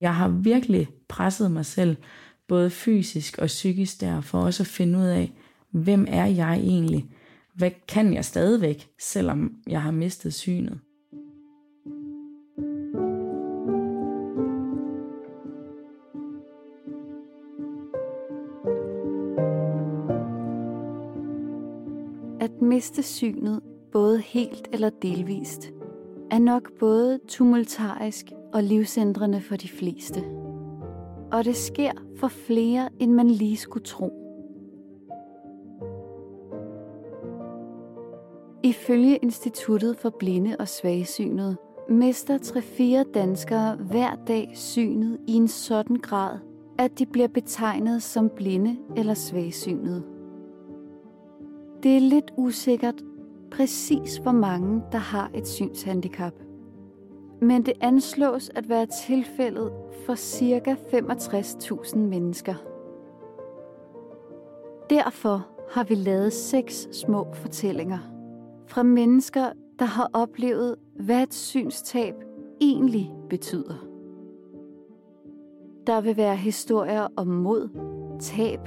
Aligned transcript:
Jeg 0.00 0.14
har 0.14 0.28
virkelig 0.28 0.88
presset 1.08 1.50
mig 1.50 1.66
selv, 1.66 1.96
både 2.48 2.70
fysisk 2.70 3.38
og 3.38 3.46
psykisk 3.46 4.00
der, 4.00 4.20
for 4.20 4.40
også 4.40 4.62
at 4.62 4.66
finde 4.66 4.98
ud 4.98 5.04
af, 5.04 5.32
hvem 5.70 6.06
er 6.08 6.26
jeg 6.26 6.54
egentlig? 6.54 7.10
Hvad 7.54 7.70
kan 7.88 8.14
jeg 8.14 8.24
stadigvæk, 8.24 8.88
selvom 9.00 9.52
jeg 9.66 9.82
har 9.82 9.90
mistet 9.90 10.34
synet? 10.34 10.80
At 22.40 22.62
miste 22.62 23.02
synet, 23.02 23.60
både 23.92 24.20
helt 24.20 24.68
eller 24.72 24.90
delvist, 25.02 25.72
er 26.30 26.38
nok 26.38 26.72
både 26.78 27.18
tumultarisk 27.28 28.32
og 28.52 28.62
livsændrende 28.62 29.40
for 29.40 29.56
de 29.56 29.68
fleste. 29.68 30.24
Og 31.32 31.44
det 31.44 31.56
sker 31.56 31.92
for 32.16 32.28
flere, 32.28 32.88
end 32.98 33.12
man 33.12 33.30
lige 33.30 33.56
skulle 33.56 33.84
tro. 33.84 34.12
Ifølge 38.62 39.16
Instituttet 39.16 39.96
for 39.96 40.10
Blinde 40.10 40.56
og 40.58 40.68
Svagsynet 40.68 41.56
mister 41.88 42.38
3-4 43.06 43.12
danskere 43.12 43.76
hver 43.76 44.14
dag 44.26 44.50
synet 44.54 45.18
i 45.26 45.32
en 45.32 45.48
sådan 45.48 45.96
grad, 45.96 46.38
at 46.78 46.98
de 46.98 47.06
bliver 47.06 47.28
betegnet 47.28 48.02
som 48.02 48.30
blinde 48.36 48.76
eller 48.96 49.14
svagsynede. 49.14 50.02
Det 51.82 51.96
er 51.96 52.00
lidt 52.00 52.32
usikkert 52.36 53.02
præcis 53.56 54.16
hvor 54.16 54.32
mange, 54.32 54.82
der 54.92 54.98
har 54.98 55.30
et 55.34 55.48
synshandicap. 55.48 56.32
Men 57.40 57.66
det 57.66 57.74
anslås 57.80 58.50
at 58.54 58.68
være 58.68 58.86
tilfældet 59.06 59.72
for 60.06 60.14
ca. 60.14 60.74
65.000 60.74 61.98
mennesker. 61.98 62.54
Derfor 64.90 65.46
har 65.70 65.84
vi 65.84 65.94
lavet 65.94 66.32
seks 66.32 66.88
små 66.92 67.26
fortællinger 67.32 67.98
fra 68.66 68.82
mennesker, 68.82 69.52
der 69.78 69.84
har 69.84 70.10
oplevet, 70.12 70.76
hvad 71.00 71.22
et 71.22 71.34
synstab 71.34 72.14
egentlig 72.60 73.12
betyder. 73.30 73.86
Der 75.86 76.00
vil 76.00 76.16
være 76.16 76.36
historier 76.36 77.08
om 77.16 77.26
mod, 77.26 77.68
tab, 78.20 78.60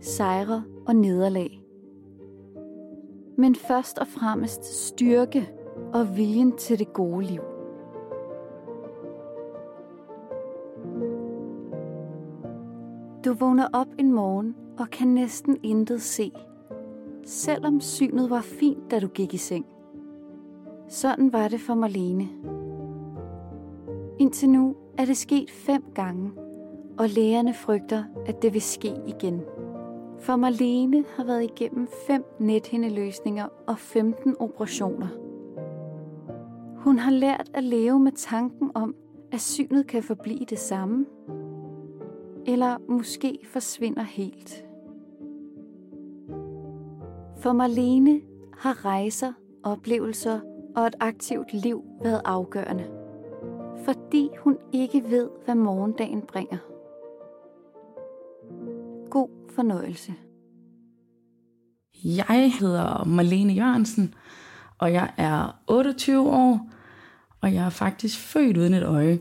sejre 0.00 0.64
og 0.86 0.96
nederlag 0.96 1.61
men 3.36 3.54
først 3.54 3.98
og 3.98 4.06
fremmest 4.06 4.86
styrke 4.86 5.48
og 5.92 6.16
viljen 6.16 6.52
til 6.52 6.78
det 6.78 6.92
gode 6.92 7.24
liv. 7.24 7.42
Du 13.24 13.32
vågner 13.32 13.68
op 13.72 13.88
en 13.98 14.12
morgen 14.12 14.56
og 14.78 14.90
kan 14.90 15.08
næsten 15.08 15.58
intet 15.62 16.02
se, 16.02 16.32
selvom 17.26 17.80
synet 17.80 18.30
var 18.30 18.40
fint, 18.40 18.90
da 18.90 19.00
du 19.00 19.08
gik 19.08 19.34
i 19.34 19.36
seng. 19.36 19.66
Sådan 20.88 21.32
var 21.32 21.48
det 21.48 21.60
for 21.60 21.74
Marlene. 21.74 22.28
Indtil 24.18 24.48
nu 24.48 24.76
er 24.98 25.04
det 25.04 25.16
sket 25.16 25.50
fem 25.50 25.84
gange, 25.94 26.32
og 26.98 27.08
lægerne 27.08 27.54
frygter, 27.54 28.04
at 28.26 28.42
det 28.42 28.54
vil 28.54 28.62
ske 28.62 28.94
igen. 29.06 29.40
For 30.22 30.36
Marlene 30.36 31.04
har 31.16 31.24
været 31.24 31.42
igennem 31.42 31.88
fem 32.06 32.24
nethindeløsninger 32.38 33.48
og 33.66 33.78
15 33.78 34.36
operationer. 34.38 35.08
Hun 36.76 36.98
har 36.98 37.10
lært 37.10 37.50
at 37.54 37.64
leve 37.64 38.00
med 38.00 38.12
tanken 38.12 38.70
om, 38.74 38.94
at 39.32 39.40
synet 39.40 39.86
kan 39.86 40.02
forblive 40.02 40.44
det 40.44 40.58
samme, 40.58 41.06
eller 42.46 42.76
måske 42.88 43.38
forsvinder 43.44 44.02
helt. 44.02 44.64
For 47.38 47.52
Marlene 47.52 48.20
har 48.58 48.84
rejser, 48.84 49.32
oplevelser 49.62 50.40
og 50.76 50.86
et 50.86 50.94
aktivt 51.00 51.52
liv 51.52 51.84
været 52.02 52.22
afgørende, 52.24 52.84
fordi 53.84 54.30
hun 54.38 54.58
ikke 54.72 55.04
ved, 55.10 55.28
hvad 55.44 55.54
morgendagen 55.54 56.22
bringer 56.22 56.71
fornøjelse. 59.54 60.14
Jeg 62.04 62.52
hedder 62.60 63.04
Marlene 63.04 63.52
Jørgensen, 63.52 64.14
og 64.78 64.92
jeg 64.92 65.10
er 65.16 65.62
28 65.66 66.30
år, 66.30 66.70
og 67.40 67.54
jeg 67.54 67.64
er 67.64 67.70
faktisk 67.70 68.18
født 68.18 68.56
uden 68.56 68.74
et 68.74 68.82
øje. 68.82 69.18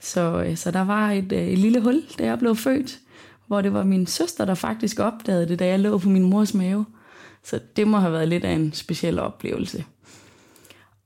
Så, 0.00 0.44
øh, 0.46 0.56
så 0.56 0.70
der 0.70 0.80
var 0.80 1.10
et, 1.10 1.32
øh, 1.32 1.42
et 1.42 1.58
lille 1.58 1.80
hul, 1.80 2.02
da 2.18 2.24
jeg 2.24 2.38
blev 2.38 2.56
født, 2.56 2.98
hvor 3.46 3.60
det 3.60 3.72
var 3.72 3.84
min 3.84 4.06
søster, 4.06 4.44
der 4.44 4.54
faktisk 4.54 5.00
opdagede 5.00 5.48
det, 5.48 5.58
da 5.58 5.66
jeg 5.66 5.80
lå 5.80 5.98
på 5.98 6.08
min 6.08 6.30
mors 6.30 6.54
mave. 6.54 6.86
Så 7.42 7.60
det 7.76 7.88
må 7.88 7.98
have 7.98 8.12
været 8.12 8.28
lidt 8.28 8.44
af 8.44 8.52
en 8.52 8.72
speciel 8.72 9.18
oplevelse. 9.18 9.84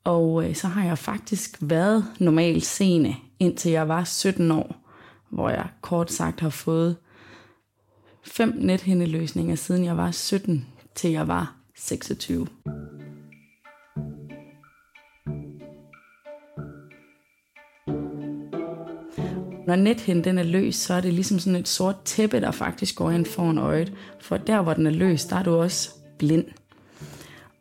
Og 0.05 0.49
øh, 0.49 0.55
så 0.55 0.69
har 0.69 0.85
jeg 0.85 0.99
faktisk 0.99 1.59
været 1.61 2.07
normalt 2.19 2.65
seende, 2.65 3.15
indtil 3.39 3.71
jeg 3.71 3.89
var 3.89 4.05
17 4.05 4.51
år, 4.51 4.77
hvor 5.29 5.51
jeg 5.51 5.67
kort 5.81 6.13
sagt 6.13 6.41
har 6.41 6.51
fået 6.51 6.97
fem 8.27 8.55
nethindeløsninger, 8.59 9.55
siden 9.55 9.85
jeg 9.85 9.97
var 9.97 10.11
17 10.11 10.67
til 10.95 11.11
jeg 11.11 11.29
var 11.29 11.57
26. 11.77 12.47
Når 19.67 19.77
nethinden 19.77 20.25
den 20.25 20.39
er 20.39 20.43
løs, 20.43 20.75
så 20.75 20.95
er 20.95 21.01
det 21.01 21.15
ligesom 21.15 21.39
sådan 21.39 21.61
et 21.61 21.69
sort 21.69 21.97
tæppe, 22.05 22.41
der 22.41 22.51
faktisk 22.51 22.97
går 22.97 23.11
ind 23.11 23.27
foran 23.27 23.59
øjet. 23.59 23.93
For 24.21 24.37
der, 24.37 24.63
hvor 24.63 24.75
den 24.75 24.87
er 24.87 24.91
løs, 24.91 25.25
der 25.25 25.37
er 25.37 25.43
du 25.43 25.55
også 25.55 25.91
blind. 26.19 26.45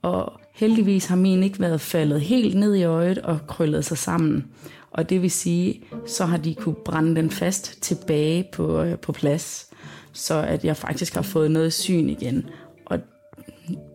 Og 0.02 0.34
heldigvis 0.53 1.06
har 1.06 1.16
min 1.16 1.44
ikke 1.44 1.59
været 1.59 1.82
faldet 1.82 2.22
helt 2.22 2.56
ned 2.56 2.76
i 2.76 2.84
øjet 2.84 3.18
og 3.18 3.40
krøllet 3.47 3.86
sig 3.86 3.97
sammen. 3.97 4.46
Og 4.92 5.09
det 5.09 5.22
vil 5.22 5.32
sige, 5.32 5.84
så 6.08 6.26
har 6.26 6.38
de 6.38 6.56
kunne 6.56 6.76
brænde 6.76 7.16
den 7.16 7.30
fast 7.30 7.82
tilbage 7.82 8.47
på, 8.52 8.82
øh, 8.82 9.00
på 9.00 9.12
plads 9.12 9.70
så 10.16 10.42
at 10.42 10.66
jeg 10.66 10.78
faktisk 10.78 11.16
har 11.16 11.22
fået 11.22 11.52
noget 11.52 11.74
syn 11.74 12.09
igen. 12.09 12.50
Og 12.86 13.00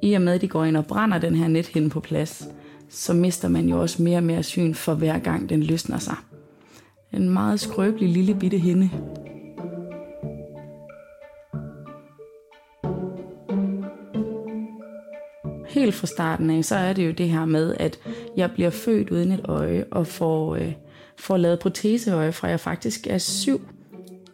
i 0.03 0.13
og 0.13 0.23
med, 0.23 0.33
at 0.33 0.41
de 0.41 0.49
går 0.49 0.65
ind 0.65 0.77
og 0.77 0.87
brænder 0.87 1.19
den 1.19 1.35
her 1.35 1.49
nethinde 1.49 1.91
på 1.91 2.01
plads, 2.01 2.49
så 2.89 3.13
mister 3.13 3.49
man 3.49 3.69
jo 3.69 3.81
også 3.81 4.03
mere 4.03 4.17
og 4.17 4.23
mere 4.23 4.43
syn 4.43 4.75
for 4.75 4.95
hver 4.95 5.19
gang 5.19 5.49
den 5.49 5.63
løsner 5.63 5.99
sig. 5.99 6.17
En 7.13 7.31
meget 7.31 7.61
skrøbelig 7.61 8.09
lille 8.09 8.35
bitte 8.35 8.59
hinde. 8.59 8.91
Helt 15.69 15.95
fra 15.95 16.07
starten 16.07 16.51
af, 16.51 16.65
så 16.65 16.77
er 16.77 16.93
det 16.93 17.07
jo 17.07 17.11
det 17.11 17.29
her 17.29 17.45
med, 17.45 17.75
at 17.79 17.99
jeg 18.37 18.51
bliver 18.51 18.71
født 18.71 19.11
uden 19.11 19.33
et 19.33 19.41
øje 19.45 19.85
og 19.91 20.07
får, 20.07 20.55
øh, 20.55 20.73
får 21.19 21.37
lavet 21.37 21.59
proteseøje 21.59 22.33
fra 22.33 22.49
jeg 22.49 22.61
faktisk 22.61 23.07
er 23.07 23.19
syv 23.19 23.61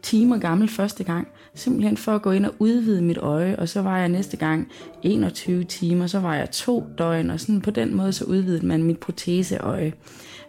timer 0.07 0.39
gammel 0.39 0.69
første 0.69 1.05
gang. 1.05 1.29
Simpelthen 1.55 1.97
for 1.97 2.13
at 2.13 2.23
gå 2.23 2.31
ind 2.31 2.47
og 2.47 2.55
udvide 2.59 3.03
mit 3.03 3.19
øje, 3.19 3.57
og 3.57 3.69
så 3.69 3.83
var 3.83 3.99
jeg 3.99 4.09
næste 4.09 4.37
gang 4.37 4.69
21 5.03 5.65
timer, 5.65 6.07
så 6.07 6.21
var 6.21 6.35
jeg 6.35 6.51
to 6.51 6.85
døgn, 6.99 7.31
og 7.31 7.41
sådan 7.41 7.61
på 7.61 7.71
den 7.71 7.95
måde 7.95 8.13
så 8.13 8.25
udvidede 8.25 8.67
man 8.67 8.83
mit 8.83 8.99
proteseøje. 8.99 9.93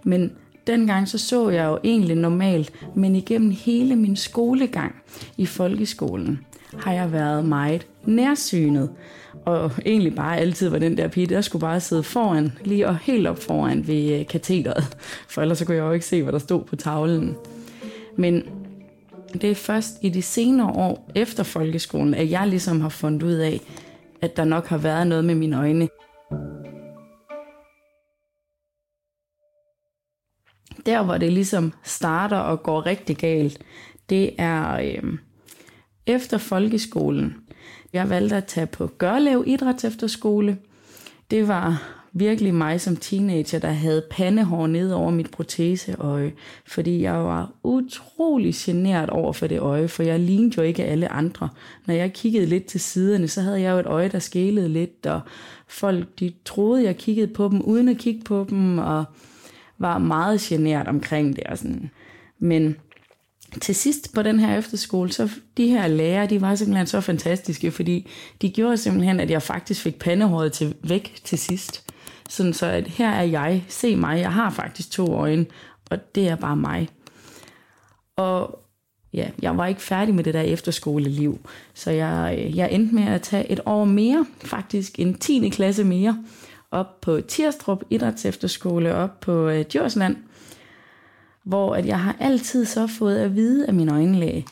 Men 0.03 0.31
dengang 0.67 1.07
så 1.07 1.17
så 1.17 1.49
jeg 1.49 1.65
jo 1.65 1.79
egentlig 1.83 2.15
normalt, 2.15 2.73
men 2.95 3.15
igennem 3.15 3.51
hele 3.51 3.95
min 3.95 4.15
skolegang 4.15 4.95
i 5.37 5.45
folkeskolen 5.45 6.39
har 6.77 6.93
jeg 6.93 7.11
været 7.11 7.45
meget 7.45 7.87
nærsynet. 8.05 8.89
Og 9.45 9.71
egentlig 9.85 10.15
bare 10.15 10.37
altid 10.37 10.69
var 10.69 10.79
den 10.79 10.97
der 10.97 11.07
pige, 11.07 11.27
der 11.27 11.41
skulle 11.41 11.61
bare 11.61 11.79
sidde 11.79 12.03
foran, 12.03 12.51
lige 12.63 12.87
og 12.87 12.97
helt 12.97 13.27
op 13.27 13.43
foran 13.43 13.87
ved 13.87 14.19
øh, 14.19 14.27
katheteret. 14.27 14.97
For 15.29 15.41
ellers 15.41 15.57
så 15.57 15.65
kunne 15.65 15.77
jeg 15.77 15.83
jo 15.83 15.91
ikke 15.91 16.05
se, 16.05 16.23
hvad 16.23 16.33
der 16.33 16.39
stod 16.39 16.63
på 16.63 16.75
tavlen. 16.75 17.35
Men 18.15 18.43
det 19.41 19.51
er 19.51 19.55
først 19.55 19.97
i 20.01 20.09
de 20.09 20.21
senere 20.21 20.67
år 20.67 21.11
efter 21.15 21.43
folkeskolen, 21.43 22.13
at 22.13 22.31
jeg 22.31 22.47
ligesom 22.47 22.81
har 22.81 22.89
fundet 22.89 23.23
ud 23.23 23.33
af, 23.33 23.61
at 24.21 24.37
der 24.37 24.43
nok 24.45 24.67
har 24.67 24.77
været 24.77 25.07
noget 25.07 25.25
med 25.25 25.35
mine 25.35 25.57
øjne. 25.57 25.87
Der, 30.85 31.03
hvor 31.03 31.17
det 31.17 31.33
ligesom 31.33 31.73
starter 31.83 32.37
og 32.37 32.63
går 32.63 32.85
rigtig 32.85 33.17
galt, 33.17 33.59
det 34.09 34.33
er 34.37 34.77
øh, 34.77 35.17
efter 36.05 36.37
folkeskolen. 36.37 37.35
Jeg 37.93 38.09
valgte 38.09 38.35
at 38.35 38.45
tage 38.45 38.67
på 38.67 38.87
Gørlev 38.87 39.43
Idræts 39.47 39.83
Efterskole. 39.83 40.57
Det 41.31 41.47
var 41.47 41.96
virkelig 42.13 42.53
mig 42.53 42.81
som 42.81 42.95
teenager, 42.95 43.59
der 43.59 43.71
havde 43.71 44.03
pandehår 44.11 44.67
ned 44.67 44.91
over 44.91 45.11
mit 45.11 45.31
proteseøje, 45.31 46.25
øh, 46.25 46.31
fordi 46.67 47.01
jeg 47.01 47.13
var 47.13 47.51
utrolig 47.63 48.53
genert 48.55 49.09
over 49.09 49.33
for 49.33 49.47
det 49.47 49.59
øje, 49.59 49.87
for 49.87 50.03
jeg 50.03 50.19
lignede 50.19 50.53
jo 50.57 50.61
ikke 50.61 50.85
alle 50.85 51.11
andre. 51.11 51.49
Når 51.85 51.93
jeg 51.93 52.13
kiggede 52.13 52.45
lidt 52.45 52.65
til 52.65 52.79
siderne, 52.79 53.27
så 53.27 53.41
havde 53.41 53.61
jeg 53.61 53.71
jo 53.71 53.79
et 53.79 53.85
øje, 53.85 54.09
der 54.09 54.19
skælede 54.19 54.69
lidt, 54.69 55.05
og 55.05 55.21
folk 55.67 56.19
de 56.19 56.33
troede, 56.45 56.83
jeg 56.83 56.97
kiggede 56.97 57.33
på 57.33 57.49
dem, 57.49 57.61
uden 57.61 57.89
at 57.89 57.97
kigge 57.97 58.23
på 58.23 58.45
dem, 58.49 58.77
og 58.77 59.05
var 59.77 59.97
meget 59.97 60.41
genert 60.41 60.87
omkring 60.87 61.35
det. 61.35 61.43
Og 61.43 61.57
sådan. 61.57 61.89
Men 62.39 62.75
til 63.61 63.75
sidst 63.75 64.13
på 64.13 64.21
den 64.21 64.39
her 64.39 64.57
efterskole, 64.57 65.11
så 65.11 65.29
de 65.57 65.67
her 65.67 65.87
lærere, 65.87 66.27
de 66.27 66.41
var 66.41 66.55
simpelthen 66.55 66.87
så 66.87 67.01
fantastiske, 67.01 67.71
fordi 67.71 68.09
de 68.41 68.49
gjorde 68.49 68.77
simpelthen, 68.77 69.19
at 69.19 69.31
jeg 69.31 69.41
faktisk 69.41 69.81
fik 69.81 69.99
pandehåret 69.99 70.51
til 70.51 70.75
væk 70.83 71.15
til 71.23 71.37
sidst. 71.37 71.86
Sådan 72.29 72.53
så, 72.53 72.65
at 72.65 72.87
her 72.87 73.09
er 73.09 73.23
jeg, 73.23 73.65
se 73.67 73.95
mig, 73.95 74.19
jeg 74.19 74.33
har 74.33 74.49
faktisk 74.49 74.91
to 74.91 75.13
øjne, 75.13 75.45
og 75.89 76.15
det 76.15 76.27
er 76.27 76.35
bare 76.35 76.55
mig. 76.55 76.89
Og 78.15 78.59
ja, 79.13 79.29
jeg 79.41 79.57
var 79.57 79.65
ikke 79.65 79.81
færdig 79.81 80.15
med 80.15 80.23
det 80.23 80.33
der 80.33 80.41
efterskoleliv, 80.41 81.39
så 81.73 81.91
jeg, 81.91 82.51
jeg 82.55 82.71
endte 82.71 82.95
med 82.95 83.03
at 83.03 83.21
tage 83.21 83.51
et 83.51 83.59
år 83.65 83.85
mere, 83.85 84.25
faktisk 84.43 84.99
en 84.99 85.13
10. 85.13 85.49
klasse 85.49 85.83
mere, 85.83 86.23
op 86.71 87.01
på 87.01 87.21
Tirstrup 87.21 87.83
Idræts 87.89 88.25
Efterskole, 88.25 88.95
op 88.95 89.19
på 89.19 89.47
øh, 89.49 89.65
Djursland, 89.65 90.17
hvor 91.43 91.75
at 91.75 91.85
jeg 91.85 91.99
har 91.99 92.15
altid 92.19 92.65
så 92.65 92.87
fået 92.87 93.17
at 93.17 93.35
vide 93.35 93.67
af 93.67 93.73
min 93.73 93.89
øjenlæge, 93.89 94.45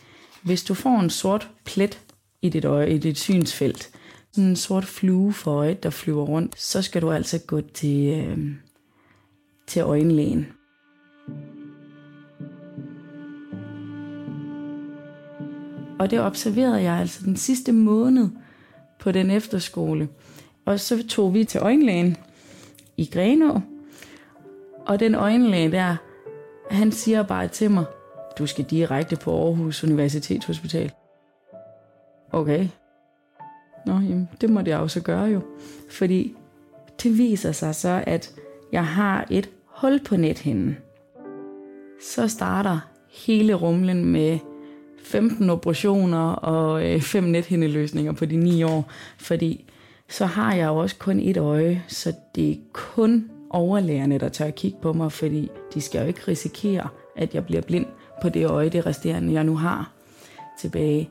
hvis 0.44 0.64
du 0.64 0.74
får 0.74 1.00
en 1.00 1.10
sort 1.10 1.50
plet 1.66 2.00
i 2.42 2.50
dit 2.50 2.66
øje, 2.66 2.90
i 2.90 2.98
dit 2.98 3.20
synsfelt, 3.20 3.90
sådan 4.36 4.50
en 4.50 4.56
sort 4.56 4.86
flue 4.86 5.34
for 5.34 5.52
øjet, 5.52 5.84
der 5.84 5.90
flyver 5.90 6.24
rundt, 6.24 6.62
så 6.62 6.82
skal 6.82 7.02
du 7.02 7.12
altså 7.12 7.40
gå 7.48 7.62
til, 7.62 8.26
øh, 8.28 8.38
til 9.68 9.82
øjenlægen. 9.82 10.48
Og 16.00 16.12
det 16.12 16.20
observerede 16.20 16.82
jeg 16.82 16.94
altså 16.94 17.26
den 17.26 17.38
sidste 17.38 17.72
måned 17.72 18.30
på 19.00 19.12
den 19.12 19.32
efterskole. 19.32 20.10
Og 20.66 20.80
så 20.80 21.08
tog 21.08 21.34
vi 21.34 21.44
til 21.44 21.62
øjenlægen 21.62 22.18
i 22.98 23.10
Grenå. 23.14 23.62
Og 24.86 25.00
den 25.00 25.16
øjenlæge 25.16 25.72
der, 25.72 25.96
han 26.72 26.92
siger 26.92 27.24
bare 27.24 27.48
til 27.48 27.72
mig, 27.72 27.86
du 28.38 28.46
skal 28.46 28.66
direkte 28.66 29.16
på 29.16 29.46
Aarhus 29.46 29.84
Universitetshospital. 29.84 30.92
Okay. 32.32 32.68
Nå, 33.86 33.94
jamen, 33.94 34.30
det 34.42 34.50
må 34.50 34.62
jeg 34.66 34.78
også 34.78 35.02
gøre 35.02 35.24
jo. 35.24 35.42
Fordi 35.90 36.36
det 37.04 37.18
viser 37.18 37.52
sig 37.52 37.76
så, 37.76 38.04
at 38.08 38.34
jeg 38.72 38.86
har 38.86 39.28
et 39.30 39.50
hul 39.66 40.00
på 40.06 40.18
nethinden. 40.18 40.78
Så 42.02 42.28
starter 42.28 42.80
hele 43.26 43.54
rumlen 43.54 44.06
med 44.06 44.40
15 45.04 45.50
operationer 45.50 46.32
og 46.32 46.86
øh, 46.86 47.02
5 47.02 47.24
nethindeløsninger 47.24 48.12
på 48.12 48.26
de 48.26 48.36
9 48.36 48.64
år, 48.64 48.92
fordi 49.18 49.66
så 50.10 50.26
har 50.26 50.56
jeg 50.56 50.68
jo 50.68 50.76
også 50.76 50.96
kun 51.00 51.20
et 51.20 51.38
øje, 51.38 51.84
så 51.88 52.14
det 52.36 52.52
er 52.52 52.56
kun 52.74 53.30
overlægerne, 53.50 54.18
der 54.18 54.30
tør 54.30 54.46
at 54.46 54.56
kigge 54.56 54.78
på 54.82 54.94
mig, 54.94 55.12
fordi 55.12 55.50
de 55.74 55.82
skal 55.82 56.02
jo 56.02 56.08
ikke 56.08 56.22
risikere, 56.28 56.88
at 57.16 57.36
jeg 57.36 57.46
bliver 57.46 57.62
blind 57.62 57.86
på 58.22 58.30
det 58.30 58.46
øje, 58.46 58.70
det 58.70 58.86
resterende, 58.86 59.34
jeg 59.34 59.44
nu 59.44 59.56
har 59.56 59.92
tilbage. 60.62 61.10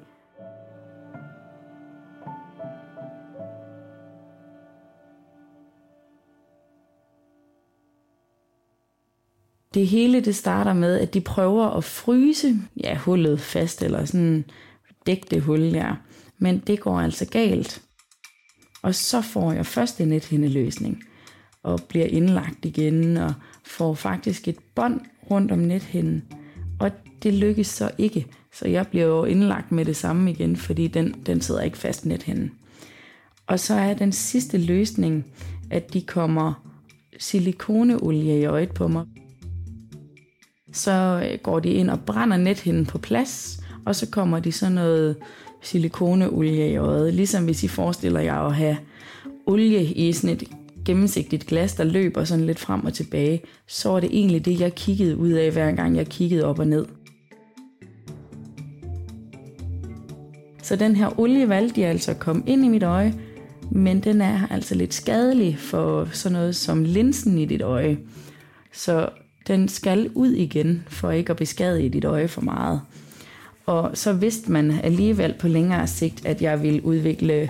Det 9.75 9.87
hele 9.87 10.21
det 10.21 10.37
starter 10.37 10.73
med, 10.73 11.01
at 11.01 11.15
de 11.15 11.21
prøver 11.21 11.67
at 11.67 11.85
fryse 11.85 12.57
ja, 12.85 12.97
hullet 12.97 13.41
fast, 13.41 13.83
eller 13.83 14.05
sådan 14.05 14.45
dække 15.07 15.27
det 15.31 15.43
hul 15.43 15.75
der. 15.75 15.95
Men 16.39 16.59
det 16.59 16.81
går 16.81 17.01
altså 17.01 17.27
galt. 17.27 17.83
Og 18.83 18.95
så 18.95 19.21
får 19.21 19.53
jeg 19.53 19.67
først 19.67 20.01
en 20.01 20.09
nethindeløsning, 20.09 21.03
og 21.63 21.81
bliver 21.89 22.07
indlagt 22.07 22.65
igen, 22.65 23.17
og 23.17 23.35
får 23.65 23.95
faktisk 23.95 24.49
et 24.49 24.59
bånd 24.75 25.01
rundt 25.31 25.53
om 25.53 25.59
nethinden. 25.59 26.25
Og 26.81 26.91
det 27.23 27.35
lykkes 27.35 27.67
så 27.67 27.91
ikke, 27.99 28.27
så 28.53 28.69
jeg 28.69 28.87
bliver 28.89 29.07
jo 29.07 29.25
indlagt 29.25 29.73
med 29.73 29.85
det 29.85 29.97
samme 29.97 30.31
igen, 30.31 30.57
fordi 30.57 30.87
den, 30.87 31.15
den 31.27 31.41
sidder 31.41 31.63
ikke 31.63 31.79
fast 31.79 32.07
nethinden. 32.07 32.53
Og 33.47 33.61
så 33.61 33.75
er 33.75 33.95
den 33.95 34.13
sidste 34.13 34.59
løsning, 34.59 35.25
at 35.71 35.93
de 35.93 36.03
kommer 36.03 36.67
silikoneolie 37.19 38.41
i 38.41 38.45
øjet 38.45 38.75
på 38.75 38.89
mig 38.89 39.05
så 40.75 41.29
øh, 41.31 41.39
går 41.43 41.61
de 41.61 41.69
ind 41.69 41.91
og 41.91 42.01
brænder 42.01 42.37
nethinden 42.37 42.87
på 42.87 42.99
plads, 42.99 43.61
og 43.87 43.97
så 43.97 44.11
kommer 44.11 44.39
de 44.39 44.53
sådan 44.53 44.75
noget 44.75 45.17
silikoneolie 45.63 46.71
i 46.71 46.77
øjet. 46.77 47.15
Ligesom 47.15 47.45
hvis 47.45 47.65
I 47.65 47.69
forestiller 47.69 48.21
jer 48.21 48.41
at 48.41 48.55
have 48.55 48.77
olie 49.47 49.85
i 49.85 50.13
sådan 50.13 50.37
et 50.37 50.45
gennemsigtigt 50.85 51.47
glas, 51.47 51.75
der 51.75 51.85
løber 51.85 52.25
sådan 52.25 52.47
lidt 52.47 52.59
frem 52.59 52.85
og 52.85 52.93
tilbage, 52.93 53.43
så 53.69 53.89
var 53.89 54.01
det 54.01 54.11
egentlig 54.13 54.45
det, 54.45 54.61
jeg 54.61 54.75
kiggede 54.75 55.17
ud 55.17 55.31
af, 55.31 55.51
hver 55.51 55.73
gang 55.73 55.97
jeg 55.97 56.07
kiggede 56.07 56.45
op 56.45 56.59
og 56.59 56.67
ned. 56.67 56.87
Så 60.63 60.77
den 60.77 60.97
her 60.97 61.21
olie 61.21 61.49
valgte 61.49 61.81
jeg 61.81 61.91
altså 61.91 62.11
at 62.11 62.19
komme 62.19 62.43
ind 62.47 62.65
i 62.65 62.69
mit 62.69 62.83
øje, 62.83 63.15
men 63.71 64.01
den 64.01 64.21
er 64.21 64.47
altså 64.51 64.75
lidt 64.75 64.95
skadelig 64.95 65.59
for 65.59 66.09
sådan 66.13 66.33
noget 66.39 66.57
som 66.57 66.85
linsen 66.85 67.39
i 67.39 67.45
dit 67.45 67.63
øje. 67.63 67.99
Så 68.73 69.09
den 69.47 69.69
skal 69.69 70.11
ud 70.15 70.31
igen, 70.31 70.83
for 70.87 71.11
ikke 71.11 71.31
at 71.31 71.37
beskadige 71.37 71.89
dit 71.89 72.05
øje 72.05 72.29
for 72.29 72.41
meget. 72.41 72.81
Og 73.67 73.91
så 73.95 74.13
vidste 74.13 74.53
man 74.53 74.71
alligevel 74.71 75.35
på 75.39 75.49
længere 75.49 75.87
sigt, 75.87 76.27
at 76.27 76.43
jeg 76.43 76.63
ville 76.63 76.85
udvikle 76.85 77.49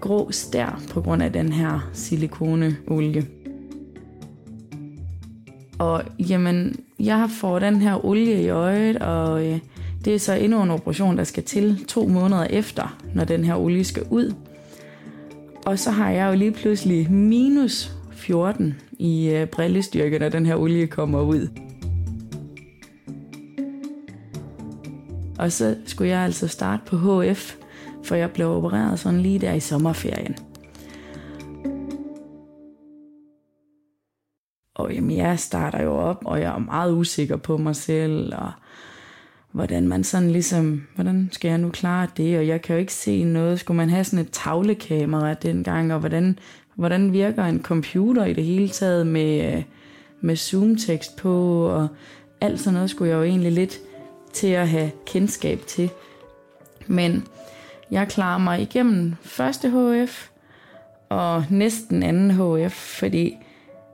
grå 0.00 0.30
stær 0.30 0.82
på 0.90 1.00
grund 1.00 1.22
af 1.22 1.32
den 1.32 1.52
her 1.52 1.90
silikoneolie. 1.92 3.26
Og 5.78 6.02
jamen, 6.18 6.76
jeg 7.00 7.28
får 7.30 7.58
den 7.58 7.76
her 7.76 8.04
olie 8.04 8.42
i 8.42 8.48
øjet, 8.48 8.96
og 8.96 9.46
øh, 9.46 9.58
det 10.04 10.14
er 10.14 10.18
så 10.18 10.32
endnu 10.32 10.62
en 10.62 10.70
operation, 10.70 11.16
der 11.16 11.24
skal 11.24 11.42
til 11.42 11.84
to 11.88 12.06
måneder 12.06 12.44
efter, 12.44 12.98
når 13.14 13.24
den 13.24 13.44
her 13.44 13.54
olie 13.54 13.84
skal 13.84 14.02
ud. 14.10 14.34
Og 15.66 15.78
så 15.78 15.90
har 15.90 16.10
jeg 16.10 16.28
jo 16.28 16.34
lige 16.34 16.52
pludselig 16.52 17.10
minus 17.12 17.92
14 18.12 18.74
i 18.98 19.30
øh, 19.30 19.46
brillestyrke, 19.46 20.18
når 20.18 20.28
den 20.28 20.46
her 20.46 20.56
olie 20.56 20.86
kommer 20.86 21.20
ud. 21.20 21.48
Og 25.38 25.52
så 25.52 25.76
skulle 25.86 26.10
jeg 26.10 26.20
altså 26.20 26.48
starte 26.48 26.82
på 26.86 27.22
HF, 27.22 27.56
for 28.04 28.14
jeg 28.14 28.30
blev 28.30 28.48
opereret 28.48 28.98
sådan 28.98 29.20
lige 29.20 29.38
der 29.38 29.52
i 29.52 29.60
sommerferien. 29.60 30.36
Og 34.74 34.94
jamen, 34.94 35.16
jeg 35.16 35.38
starter 35.38 35.82
jo 35.82 35.92
op, 35.92 36.22
og 36.24 36.40
jeg 36.40 36.54
er 36.54 36.58
meget 36.58 36.92
usikker 36.92 37.36
på 37.36 37.56
mig 37.56 37.76
selv, 37.76 38.34
og 38.34 38.52
hvordan 39.52 39.88
man 39.88 40.04
sådan 40.04 40.30
ligesom, 40.30 40.82
hvordan 40.94 41.28
skal 41.32 41.48
jeg 41.48 41.58
nu 41.58 41.70
klare 41.70 42.08
det, 42.16 42.38
og 42.38 42.46
jeg 42.46 42.62
kan 42.62 42.76
jo 42.76 42.80
ikke 42.80 42.94
se 42.94 43.24
noget. 43.24 43.60
Skulle 43.60 43.76
man 43.76 43.90
have 43.90 44.04
sådan 44.04 44.24
et 44.24 44.32
tavlekamera 44.32 45.34
dengang, 45.34 45.94
og 45.94 46.00
hvordan 46.00 46.38
hvordan 46.78 47.12
virker 47.12 47.44
en 47.44 47.62
computer 47.62 48.24
i 48.24 48.32
det 48.32 48.44
hele 48.44 48.68
taget 48.68 49.06
med, 49.06 49.62
med 50.20 50.36
zoom-tekst 50.36 51.16
på, 51.16 51.64
og 51.66 51.88
alt 52.40 52.60
sådan 52.60 52.74
noget 52.74 52.90
skulle 52.90 53.10
jeg 53.10 53.16
jo 53.16 53.22
egentlig 53.22 53.52
lidt 53.52 53.78
til 54.32 54.46
at 54.46 54.68
have 54.68 54.90
kendskab 55.06 55.60
til. 55.66 55.90
Men 56.86 57.24
jeg 57.90 58.08
klarer 58.08 58.38
mig 58.38 58.62
igennem 58.62 59.14
første 59.22 59.70
HF 59.70 60.28
og 61.08 61.44
næsten 61.50 62.02
anden 62.02 62.30
HF, 62.30 62.72
fordi 62.72 63.36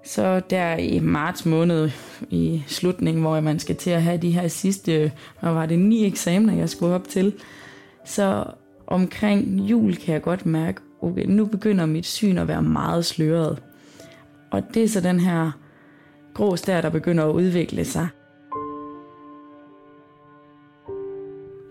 så 0.05 0.41
der 0.51 0.77
i 0.77 0.99
marts 0.99 1.47
måned 1.47 1.91
i 2.31 2.65
slutningen, 2.67 3.23
hvor 3.23 3.41
man 3.41 3.59
skal 3.59 3.77
til 3.77 3.91
at 3.91 4.03
have 4.03 4.19
de 4.19 4.31
her 4.31 4.49
sidste, 4.49 5.13
hvad 5.41 5.53
var 5.53 5.67
det, 5.67 5.79
ni 5.79 6.07
eksamener, 6.07 6.55
jeg 6.55 6.69
skulle 6.69 6.95
op 6.95 7.09
til, 7.09 7.33
så 8.05 8.45
omkring 8.87 9.61
jul 9.61 9.97
kan 9.97 10.15
jeg 10.15 10.23
godt 10.23 10.47
mærke, 10.47 10.81
okay, 11.05 11.25
nu 11.27 11.45
begynder 11.45 11.87
mit 11.87 12.07
syn 12.07 12.39
at 12.39 12.49
være 12.49 12.63
meget 12.63 13.05
sløret. 13.05 13.63
Og 14.51 14.63
det 14.75 14.85
er 14.85 14.89
så 14.89 15.01
den 15.01 15.21
her 15.21 15.51
grå 16.35 16.57
stær, 16.57 16.81
der 16.81 16.91
begynder 16.91 17.25
at 17.25 17.33
udvikle 17.33 17.85
sig. 17.85 18.09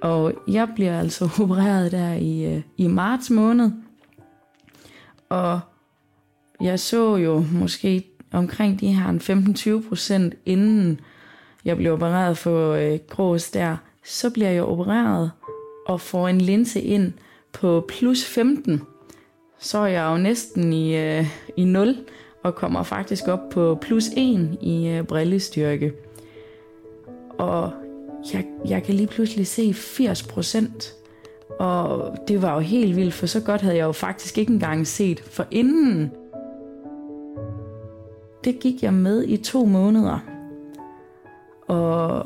Og 0.02 0.34
jeg 0.48 0.70
bliver 0.76 1.00
altså 1.00 1.30
opereret 1.44 1.92
der 1.92 2.14
i, 2.14 2.56
øh, 2.56 2.62
i 2.78 2.88
marts 2.88 3.30
måned. 3.30 3.72
Og 5.30 5.60
jeg 6.62 6.80
så 6.80 7.16
jo 7.16 7.46
måske 7.52 8.04
omkring 8.32 8.80
de 8.80 8.88
her 8.88 9.82
15-20 9.84 9.90
procent 9.90 10.36
inden 10.46 11.00
jeg 11.66 11.78
blev 11.78 11.94
opereret 11.94 12.38
for 12.38 12.72
øh, 12.74 13.00
grå 13.10 13.38
stær. 13.38 13.76
Så 14.04 14.30
bliver 14.30 14.50
jeg 14.50 14.64
opereret 14.64 15.32
og 15.88 16.02
får 16.02 16.28
en 16.28 16.42
linse 16.42 16.82
ind 16.82 17.14
på 17.54 17.86
plus 17.88 18.26
15 18.26 18.82
så 19.64 19.78
er 19.78 19.88
jeg 19.88 20.12
jo 20.12 20.18
næsten 20.18 20.74
i, 20.74 20.98
øh, 20.98 21.26
i 21.58 21.66
0 21.66 21.98
og 22.44 22.56
kommer 22.56 22.84
faktisk 22.84 23.28
op 23.28 23.50
på 23.52 23.78
plus 23.82 24.08
1 24.18 24.58
i 24.62 24.88
øh, 24.88 25.04
brillestyrke. 25.04 25.94
Og 27.38 27.72
jeg, 28.34 28.46
jeg 28.66 28.84
kan 28.84 28.96
lige 28.96 29.08
pludselig 29.08 29.48
se 29.48 29.74
80 29.74 30.24
procent. 30.24 30.96
Og 31.60 32.18
det 32.28 32.42
var 32.42 32.54
jo 32.54 32.60
helt 32.60 32.96
vildt, 32.96 33.14
for 33.14 33.26
så 33.26 33.42
godt 33.42 33.62
havde 33.62 33.78
jeg 33.78 33.84
jo 33.84 33.92
faktisk 33.92 34.38
ikke 34.38 34.54
engang 34.54 34.88
set 34.88 35.20
for 35.20 35.46
inden. 35.52 36.12
Det 38.44 38.60
gik 38.60 38.84
jeg 38.84 38.94
med 38.94 39.24
i 39.24 39.38
to 39.38 39.66
måneder. 39.66 40.20
Og 41.68 42.26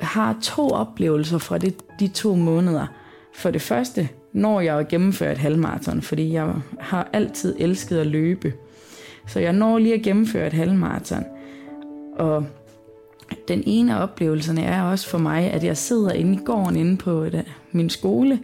har 0.00 0.38
to 0.42 0.68
oplevelser 0.68 1.38
fra 1.38 1.58
de, 1.58 1.72
de 2.00 2.08
to 2.08 2.34
måneder. 2.34 2.86
For 3.34 3.50
det 3.50 3.62
første, 3.62 4.08
når 4.38 4.60
jeg 4.60 4.78
at 4.78 4.88
gennemføre 4.88 5.32
et 5.32 5.38
halvmarathon, 5.38 6.02
fordi 6.02 6.32
jeg 6.32 6.54
har 6.80 7.08
altid 7.12 7.56
elsket 7.58 7.98
at 7.98 8.06
løbe. 8.06 8.52
Så 9.26 9.40
jeg 9.40 9.52
når 9.52 9.78
lige 9.78 9.94
at 9.94 10.02
gennemføre 10.02 10.46
et 10.46 10.52
halvmarathon. 10.52 11.24
Og 12.18 12.46
den 13.48 13.62
ene 13.66 13.94
af 13.94 14.02
oplevelserne 14.02 14.62
er 14.62 14.82
også 14.82 15.08
for 15.08 15.18
mig, 15.18 15.50
at 15.50 15.64
jeg 15.64 15.76
sidder 15.76 16.12
inde 16.12 16.34
i 16.34 16.44
gården 16.44 16.76
inde 16.76 16.96
på 16.96 17.24
øh, 17.24 17.34
min 17.72 17.90
skole, 17.90 18.40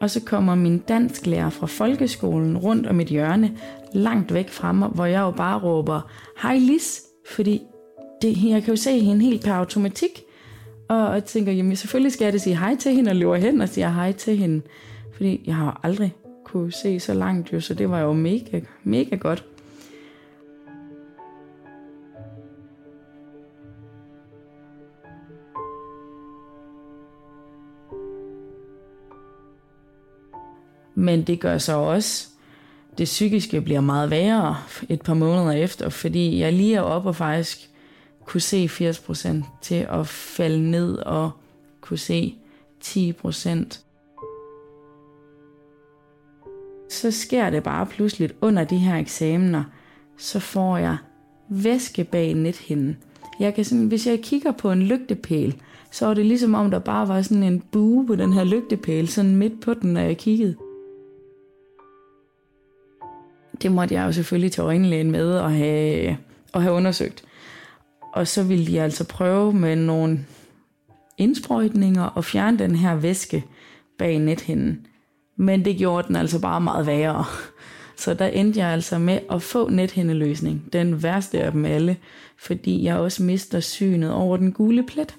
og 0.00 0.10
så 0.10 0.20
kommer 0.20 0.54
min 0.54 0.78
dansklærer 0.78 1.50
fra 1.50 1.66
folkeskolen 1.66 2.58
rundt 2.58 2.86
om 2.86 3.00
et 3.00 3.08
hjørne, 3.08 3.52
langt 3.92 4.34
væk 4.34 4.48
fra 4.48 4.72
mig, 4.72 4.88
hvor 4.88 5.04
jeg 5.04 5.20
jo 5.20 5.30
bare 5.30 5.60
råber, 5.60 6.10
hej 6.42 6.58
Lis, 6.58 7.02
fordi 7.34 7.62
det, 8.22 8.44
jeg 8.44 8.62
kan 8.62 8.74
jo 8.74 8.76
se 8.76 9.00
hende 9.00 9.24
helt 9.24 9.44
per 9.44 9.52
automatik. 9.52 10.22
Og 10.88 11.06
og 11.06 11.24
tænker, 11.24 11.52
jamen 11.52 11.76
selvfølgelig 11.76 12.12
skal 12.12 12.24
jeg 12.24 12.32
det 12.32 12.40
sige 12.40 12.58
hej 12.58 12.76
til 12.76 12.92
hende, 12.92 13.10
og 13.10 13.16
løber 13.16 13.36
hen 13.36 13.60
og 13.60 13.68
siger 13.68 13.90
hej 13.90 14.12
til 14.12 14.36
hende. 14.36 14.62
Fordi 15.20 15.40
jeg 15.46 15.54
har 15.54 15.80
aldrig 15.82 16.14
kunne 16.44 16.72
se 16.72 17.00
så 17.00 17.14
langt 17.14 17.52
jo, 17.52 17.60
så 17.60 17.74
det 17.74 17.90
var 17.90 18.00
jo 18.00 18.12
mega, 18.12 18.60
mega 18.84 19.16
godt. 19.16 19.44
Men 30.94 31.22
det 31.22 31.40
gør 31.40 31.58
så 31.58 31.76
også, 31.76 32.28
det 32.98 33.04
psykiske 33.04 33.60
bliver 33.60 33.80
meget 33.80 34.10
værre 34.10 34.56
et 34.88 35.02
par 35.02 35.14
måneder 35.14 35.52
efter, 35.52 35.88
fordi 35.88 36.38
jeg 36.38 36.52
lige 36.52 36.74
er 36.74 36.80
oppe 36.80 37.08
og 37.08 37.16
faktisk 37.16 37.70
kunne 38.24 38.40
se 38.40 38.66
80% 38.66 39.28
til 39.62 39.86
at 39.90 40.06
falde 40.08 40.70
ned 40.70 40.96
og 40.96 41.30
kunne 41.80 41.98
se 41.98 42.34
10%. 42.84 43.89
Så 46.90 47.10
sker 47.10 47.50
det 47.50 47.62
bare 47.62 47.86
pludseligt 47.86 48.34
under 48.40 48.64
de 48.64 48.76
her 48.76 48.96
eksamener, 48.96 49.64
så 50.18 50.40
får 50.40 50.76
jeg 50.76 50.96
væske 51.48 52.04
bag 52.04 52.34
nethinden. 52.34 52.96
Jeg 53.40 53.54
kan 53.54 53.64
sådan, 53.64 53.86
hvis 53.86 54.06
jeg 54.06 54.20
kigger 54.22 54.52
på 54.52 54.72
en 54.72 54.82
lygtepæl, 54.82 55.56
så 55.90 56.06
er 56.06 56.14
det 56.14 56.26
ligesom 56.26 56.54
om 56.54 56.70
der 56.70 56.78
bare 56.78 57.08
var 57.08 57.22
sådan 57.22 57.42
en 57.42 57.60
bue 57.60 58.06
på 58.06 58.16
den 58.16 58.32
her 58.32 58.44
lygtepæl, 58.44 59.08
sådan 59.08 59.36
midt 59.36 59.60
på 59.60 59.74
den, 59.74 59.92
når 59.92 60.00
jeg 60.00 60.18
kiggede. 60.18 60.56
Det 63.62 63.72
måtte 63.72 63.94
jeg 63.94 64.06
jo 64.06 64.12
selvfølgelig 64.12 64.52
til 64.52 64.60
øjenlægen 64.60 65.10
med 65.10 65.32
og 65.38 65.52
have, 65.52 66.18
og 66.52 66.62
have 66.62 66.74
undersøgt. 66.74 67.24
Og 68.12 68.28
så 68.28 68.42
ville 68.42 68.66
de 68.66 68.80
altså 68.80 69.04
prøve 69.08 69.52
med 69.52 69.76
nogle 69.76 70.26
indsprøjtninger 71.18 72.04
og 72.04 72.24
fjerne 72.24 72.58
den 72.58 72.74
her 72.74 72.94
væske 72.94 73.44
bag 73.98 74.18
nethinden. 74.18 74.86
Men 75.40 75.64
det 75.64 75.76
gjorde 75.76 76.08
den 76.08 76.16
altså 76.16 76.40
bare 76.40 76.60
meget 76.60 76.86
værre. 76.86 77.24
Så 77.96 78.14
der 78.14 78.26
endte 78.26 78.60
jeg 78.60 78.68
altså 78.68 78.98
med 78.98 79.18
at 79.30 79.42
få 79.42 79.68
nethindeløsning. 79.68 80.72
Den 80.72 81.02
værste 81.02 81.40
af 81.40 81.52
dem 81.52 81.64
alle, 81.64 81.96
fordi 82.36 82.84
jeg 82.84 82.96
også 82.96 83.22
mister 83.22 83.60
synet 83.60 84.12
over 84.12 84.36
den 84.36 84.52
gule 84.52 84.82
plet. 84.86 85.14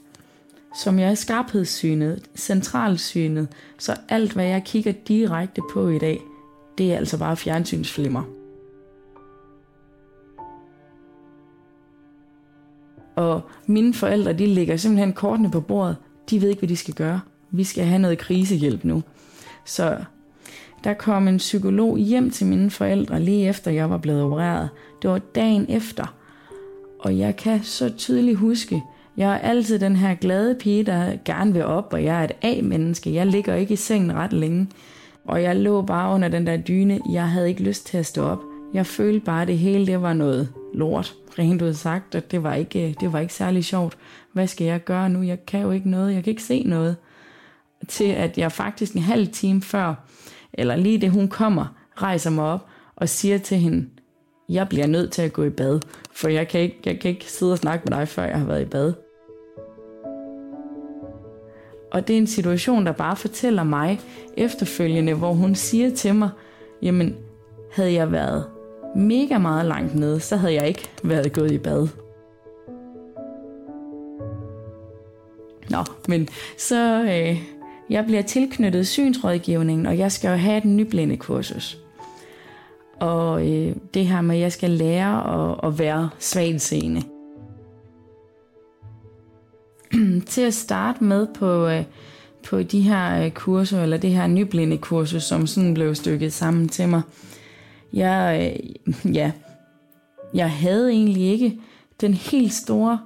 Som 0.83 0.99
jeg 0.99 1.09
er 1.09 1.15
skarphedssynet, 1.15 2.23
centralsynet, 2.35 3.47
så 3.77 3.95
alt 4.09 4.33
hvad 4.33 4.45
jeg 4.45 4.63
kigger 4.65 4.91
direkte 5.07 5.61
på 5.73 5.89
i 5.89 5.99
dag, 5.99 6.19
det 6.77 6.93
er 6.93 6.97
altså 6.97 7.17
bare 7.17 7.37
fjernsynsflimmer. 7.37 8.23
Og 13.15 13.41
mine 13.65 13.93
forældre, 13.93 14.33
de 14.33 14.45
ligger 14.45 14.77
simpelthen 14.77 15.13
kortene 15.13 15.51
på 15.51 15.61
bordet. 15.61 15.95
De 16.29 16.41
ved 16.41 16.49
ikke, 16.49 16.59
hvad 16.59 16.69
de 16.69 16.77
skal 16.77 16.93
gøre. 16.93 17.21
Vi 17.51 17.63
skal 17.63 17.85
have 17.85 17.99
noget 17.99 18.17
krisehjælp 18.17 18.83
nu. 18.83 19.03
Så 19.65 19.97
der 20.83 20.93
kom 20.93 21.27
en 21.27 21.37
psykolog 21.37 21.97
hjem 21.97 22.31
til 22.31 22.47
mine 22.47 22.69
forældre 22.69 23.19
lige 23.19 23.49
efter 23.49 23.71
jeg 23.71 23.89
var 23.89 23.97
blevet 23.97 24.23
opereret. 24.23 24.69
Det 25.01 25.09
var 25.09 25.17
dagen 25.17 25.65
efter. 25.69 26.15
Og 26.99 27.17
jeg 27.17 27.35
kan 27.35 27.63
så 27.63 27.89
tydeligt 27.97 28.37
huske, 28.37 28.83
jeg 29.17 29.33
er 29.33 29.37
altid 29.37 29.79
den 29.79 29.95
her 29.95 30.15
glade 30.15 30.55
pige, 30.55 30.83
der 30.83 31.13
gerne 31.25 31.53
vil 31.53 31.65
op, 31.65 31.93
og 31.93 32.03
jeg 32.03 32.19
er 32.19 32.23
et 32.23 32.31
A-menneske. 32.41 33.13
Jeg 33.13 33.27
ligger 33.27 33.55
ikke 33.55 33.73
i 33.73 33.77
sengen 33.77 34.13
ret 34.13 34.33
længe. 34.33 34.67
Og 35.25 35.43
jeg 35.43 35.55
lå 35.55 35.81
bare 35.81 36.15
under 36.15 36.27
den 36.27 36.47
der 36.47 36.57
dyne. 36.57 36.99
Jeg 37.11 37.29
havde 37.29 37.49
ikke 37.49 37.63
lyst 37.63 37.85
til 37.85 37.97
at 37.97 38.05
stå 38.05 38.23
op. 38.23 38.39
Jeg 38.73 38.85
følte 38.85 39.25
bare, 39.25 39.41
at 39.41 39.47
det 39.47 39.57
hele 39.57 39.87
det 39.87 40.01
var 40.01 40.13
noget 40.13 40.49
lort. 40.73 41.15
Rent 41.39 41.61
ud 41.61 41.73
sagt, 41.73 42.15
at 42.15 42.31
det 42.31 42.43
var, 42.43 42.53
ikke, 42.53 42.95
det 42.99 43.13
var 43.13 43.19
ikke 43.19 43.33
særlig 43.33 43.65
sjovt. 43.65 43.97
Hvad 44.33 44.47
skal 44.47 44.67
jeg 44.67 44.83
gøre 44.83 45.09
nu? 45.09 45.21
Jeg 45.21 45.45
kan 45.45 45.61
jo 45.61 45.71
ikke 45.71 45.89
noget. 45.89 46.13
Jeg 46.13 46.23
kan 46.23 46.31
ikke 46.31 46.43
se 46.43 46.63
noget. 46.63 46.95
Til 47.87 48.07
at 48.07 48.37
jeg 48.37 48.51
faktisk 48.51 48.93
en 48.93 49.01
halv 49.01 49.27
time 49.27 49.61
før, 49.61 49.93
eller 50.53 50.75
lige 50.75 51.01
det 51.01 51.11
hun 51.11 51.27
kommer, 51.27 51.65
rejser 51.95 52.29
mig 52.29 52.45
op 52.45 52.67
og 52.95 53.09
siger 53.09 53.37
til 53.37 53.57
hende, 53.57 53.89
jeg 54.49 54.69
bliver 54.69 54.87
nødt 54.87 55.11
til 55.11 55.21
at 55.21 55.33
gå 55.33 55.43
i 55.43 55.49
bad, 55.49 55.79
for 56.11 56.29
jeg 56.29 56.47
kan 56.47 56.61
ikke, 56.61 56.77
jeg 56.85 56.99
kan 56.99 57.11
ikke 57.11 57.31
sidde 57.31 57.51
og 57.51 57.57
snakke 57.57 57.85
med 57.89 57.97
dig, 57.97 58.07
før 58.07 58.23
jeg 58.23 58.39
har 58.39 58.45
været 58.45 58.61
i 58.61 58.65
bad. 58.65 58.93
Og 61.91 62.07
det 62.07 62.13
er 62.13 62.17
en 62.17 62.27
situation, 62.27 62.85
der 62.85 62.91
bare 62.91 63.15
fortæller 63.15 63.63
mig 63.63 63.99
efterfølgende, 64.37 65.13
hvor 65.13 65.33
hun 65.33 65.55
siger 65.55 65.95
til 65.95 66.15
mig, 66.15 66.29
jamen, 66.81 67.15
havde 67.71 67.93
jeg 67.93 68.11
været 68.11 68.45
mega 68.95 69.37
meget 69.37 69.65
langt 69.65 69.95
nede, 69.95 70.19
så 70.19 70.35
havde 70.35 70.53
jeg 70.53 70.67
ikke 70.67 70.89
været 71.03 71.33
gået 71.33 71.51
i 71.51 71.57
bad. 71.57 71.87
Nå, 75.69 75.83
men 76.07 76.27
så 76.57 77.03
øh, 77.03 77.41
jeg 77.91 78.05
bliver 78.05 78.21
tilknyttet 78.21 78.87
synsrådgivningen, 78.87 79.85
og 79.85 79.97
jeg 79.97 80.11
skal 80.11 80.29
jo 80.29 80.35
have 80.35 80.57
et 80.57 80.65
nyblinde 80.65 81.17
kursus. 81.17 81.77
Og 82.99 83.49
øh, 83.49 83.75
det 83.93 84.07
her 84.07 84.21
med, 84.21 84.35
at 84.35 84.41
jeg 84.41 84.51
skal 84.51 84.69
lære 84.69 85.51
at, 85.51 85.59
at 85.63 85.79
være 85.79 86.09
svagtseende. 86.19 87.01
til 90.31 90.41
at 90.41 90.53
starte 90.53 91.03
med 91.03 91.27
på, 91.33 91.67
øh, 91.67 91.83
på 92.49 92.63
de 92.63 92.81
her 92.81 93.25
øh, 93.25 93.31
kurser, 93.31 93.83
eller 93.83 93.97
det 93.97 94.11
her 94.11 94.27
nyblinde 94.27 94.77
kursus, 94.77 95.23
som 95.23 95.47
sådan 95.47 95.73
blev 95.73 95.95
stykket 95.95 96.33
sammen 96.33 96.67
til 96.69 96.89
mig. 96.89 97.01
Jeg, 97.93 98.51
øh, 99.05 99.15
ja, 99.15 99.31
jeg 100.33 100.51
havde 100.51 100.91
egentlig 100.91 101.23
ikke 101.23 101.59
den 102.01 102.13
helt 102.13 102.53
store 102.53 102.99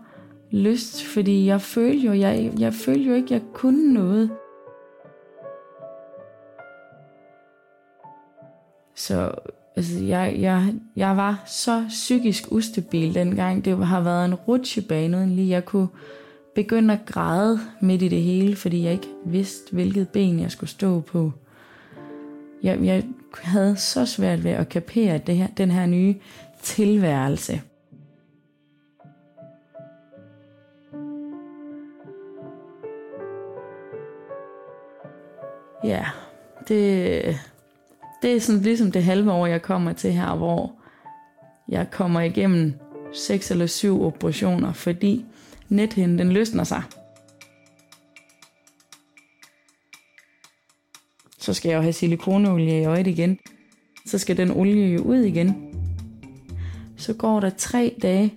lyst, 0.51 1.03
fordi 1.03 1.45
jeg 1.45 1.61
følte 1.61 2.07
jo, 2.07 2.13
jeg, 2.13 2.51
jeg 2.59 2.73
følte 2.73 3.09
jo 3.09 3.13
ikke, 3.13 3.33
jeg 3.33 3.41
kunne 3.53 3.93
noget. 3.93 4.29
Så 8.95 9.31
altså, 9.75 9.99
jeg, 9.99 10.35
jeg, 10.39 10.73
jeg 10.95 11.17
var 11.17 11.43
så 11.45 11.85
psykisk 11.89 12.51
ustabil 12.51 13.15
dengang. 13.15 13.65
Det 13.65 13.87
har 13.87 14.01
været 14.01 14.25
en 14.25 14.35
rutsjebane, 14.35 15.17
uden 15.17 15.35
lige 15.35 15.49
jeg 15.49 15.65
kunne 15.65 15.87
begynde 16.55 16.93
at 16.93 17.05
græde 17.05 17.59
midt 17.81 18.01
i 18.01 18.07
det 18.07 18.21
hele, 18.21 18.55
fordi 18.55 18.83
jeg 18.83 18.93
ikke 18.93 19.09
vidste, 19.25 19.73
hvilket 19.73 20.09
ben 20.09 20.39
jeg 20.39 20.51
skulle 20.51 20.69
stå 20.69 20.99
på. 20.99 21.31
Jeg, 22.63 22.83
jeg 22.83 23.03
havde 23.43 23.77
så 23.77 24.05
svært 24.05 24.43
ved 24.43 24.51
at 24.51 24.69
kapere 24.69 25.17
det 25.17 25.35
her, 25.35 25.47
den 25.47 25.71
her 25.71 25.85
nye 25.85 26.15
tilværelse. 26.61 27.61
Ja, 35.83 36.05
det, 36.67 37.39
det 38.21 38.35
er 38.35 38.39
sådan 38.39 38.61
ligesom 38.61 38.91
det 38.91 39.03
halve 39.03 39.31
år, 39.31 39.45
jeg 39.45 39.61
kommer 39.61 39.93
til 39.93 40.11
her, 40.11 40.35
hvor 40.35 40.75
jeg 41.69 41.91
kommer 41.91 42.21
igennem 42.21 42.73
seks 43.13 43.51
eller 43.51 43.65
syv 43.65 44.03
operationer, 44.03 44.73
fordi 44.73 45.25
nethinden 45.69 46.19
den 46.19 46.31
løsner 46.31 46.63
sig. 46.63 46.83
Så 51.39 51.53
skal 51.53 51.69
jeg 51.69 51.77
jo 51.77 51.81
have 51.81 51.93
silikoneolie 51.93 52.81
i 52.81 52.85
øjet 52.85 53.07
igen. 53.07 53.39
Så 54.05 54.17
skal 54.17 54.37
den 54.37 54.51
olie 54.51 54.93
jo 54.93 55.01
ud 55.01 55.17
igen. 55.17 55.75
Så 56.97 57.13
går 57.13 57.39
der 57.39 57.49
tre 57.49 57.95
dage, 58.01 58.33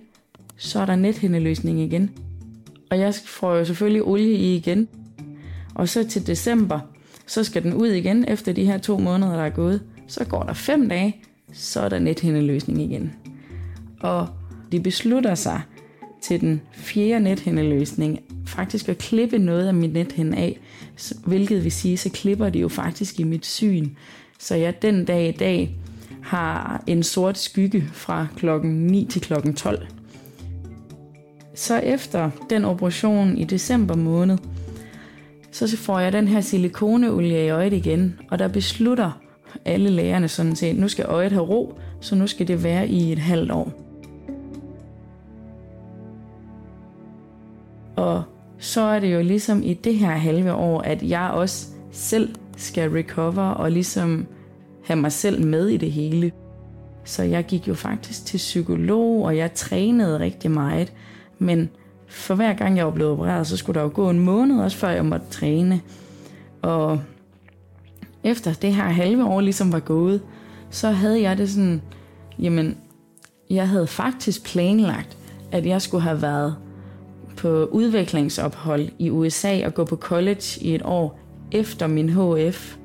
så 0.57 0.79
er 0.79 0.85
der 0.85 0.95
nethindeløsning 0.95 1.79
igen. 1.79 2.11
Og 2.91 2.99
jeg 2.99 3.13
får 3.15 3.55
jo 3.55 3.65
selvfølgelig 3.65 4.03
olie 4.03 4.33
i 4.33 4.55
igen. 4.55 4.87
Og 5.75 5.89
så 5.89 6.07
til 6.07 6.27
december, 6.27 6.79
så 7.29 7.43
skal 7.43 7.63
den 7.63 7.73
ud 7.73 7.87
igen 7.87 8.25
efter 8.27 8.53
de 8.53 8.65
her 8.65 8.77
to 8.77 8.97
måneder, 8.97 9.31
der 9.31 9.43
er 9.43 9.49
gået. 9.49 9.81
Så 10.07 10.25
går 10.25 10.43
der 10.43 10.53
fem 10.53 10.89
dage, 10.89 11.15
så 11.53 11.81
er 11.81 11.89
der 11.89 11.99
nethændeløsning 11.99 12.81
igen. 12.81 13.11
Og 13.99 14.27
de 14.71 14.79
beslutter 14.79 15.35
sig 15.35 15.61
til 16.21 16.41
den 16.41 16.61
fjerde 16.73 17.23
nethændeløsning 17.23 18.19
faktisk 18.45 18.89
at 18.89 18.97
klippe 18.97 19.37
noget 19.37 19.67
af 19.67 19.73
mit 19.73 19.93
nethænde 19.93 20.37
af, 20.37 20.59
hvilket 21.25 21.63
vil 21.63 21.71
sige, 21.71 21.97
så 21.97 22.09
klipper 22.09 22.49
de 22.49 22.59
jo 22.59 22.67
faktisk 22.67 23.19
i 23.19 23.23
mit 23.23 23.45
syn. 23.45 23.89
Så 24.39 24.55
jeg 24.55 24.81
den 24.81 25.05
dag 25.05 25.29
i 25.29 25.37
dag 25.37 25.75
har 26.21 26.83
en 26.87 27.03
sort 27.03 27.37
skygge 27.37 27.89
fra 27.93 28.27
klokken 28.35 28.87
9 28.87 29.05
til 29.09 29.21
klokken 29.21 29.53
12. 29.53 29.87
Så 31.55 31.77
efter 31.77 32.31
den 32.49 32.65
operation 32.65 33.37
i 33.37 33.43
december 33.43 33.95
måned, 33.95 34.37
så 35.51 35.77
får 35.77 35.99
jeg 35.99 36.13
den 36.13 36.27
her 36.27 36.41
silikoneolie 36.41 37.45
i 37.45 37.49
øjet 37.49 37.73
igen, 37.73 38.19
og 38.31 38.39
der 38.39 38.47
beslutter 38.47 39.11
alle 39.65 39.89
lægerne 39.89 40.27
sådan 40.27 40.55
set, 40.55 40.77
nu 40.77 40.87
skal 40.87 41.05
øjet 41.05 41.31
have 41.31 41.45
ro, 41.45 41.79
så 41.99 42.15
nu 42.15 42.27
skal 42.27 42.47
det 42.47 42.63
være 42.63 42.87
i 42.87 43.11
et 43.11 43.19
halvt 43.19 43.51
år. 43.51 43.73
Og 47.95 48.23
så 48.57 48.81
er 48.81 48.99
det 48.99 49.13
jo 49.13 49.21
ligesom 49.21 49.63
i 49.63 49.73
det 49.73 49.95
her 49.95 50.11
halve 50.11 50.53
år, 50.53 50.81
at 50.81 51.03
jeg 51.03 51.29
også 51.33 51.67
selv 51.91 52.35
skal 52.57 52.89
recover 52.89 53.43
og 53.43 53.71
ligesom 53.71 54.27
have 54.85 54.99
mig 54.99 55.11
selv 55.11 55.45
med 55.45 55.67
i 55.67 55.77
det 55.77 55.91
hele. 55.91 56.31
Så 57.03 57.23
jeg 57.23 57.45
gik 57.45 57.67
jo 57.67 57.73
faktisk 57.73 58.25
til 58.25 58.37
psykolog, 58.37 59.25
og 59.25 59.37
jeg 59.37 59.53
trænede 59.53 60.19
rigtig 60.19 60.51
meget. 60.51 60.93
Men 61.39 61.69
for 62.09 62.35
hver 62.35 62.53
gang 62.53 62.77
jeg 62.77 62.85
var 62.85 62.91
blevet 62.91 63.11
opereret, 63.11 63.47
så 63.47 63.57
skulle 63.57 63.79
der 63.79 63.85
jo 63.85 63.91
gå 63.93 64.09
en 64.09 64.19
måned 64.19 64.61
også, 64.61 64.77
før 64.77 64.89
jeg 64.89 65.05
måtte 65.05 65.25
træne. 65.31 65.81
Og 66.61 66.99
efter 68.23 68.53
det 68.53 68.73
her 68.73 68.83
halve 68.83 69.25
år 69.25 69.41
ligesom 69.41 69.71
var 69.71 69.79
gået, 69.79 70.21
så 70.69 70.91
havde 70.91 71.21
jeg 71.21 71.37
det 71.37 71.49
sådan, 71.49 71.81
jamen, 72.39 72.77
jeg 73.49 73.69
havde 73.69 73.87
faktisk 73.87 74.45
planlagt, 74.45 75.17
at 75.51 75.65
jeg 75.65 75.81
skulle 75.81 76.01
have 76.01 76.21
været 76.21 76.55
på 77.37 77.65
udviklingsophold 77.65 78.89
i 78.99 79.09
USA 79.09 79.65
og 79.65 79.73
gå 79.73 79.85
på 79.85 79.95
college 79.95 80.61
i 80.61 80.75
et 80.75 80.81
år 80.85 81.19
efter 81.51 81.87
min 81.87 82.09
HF. 82.09 82.75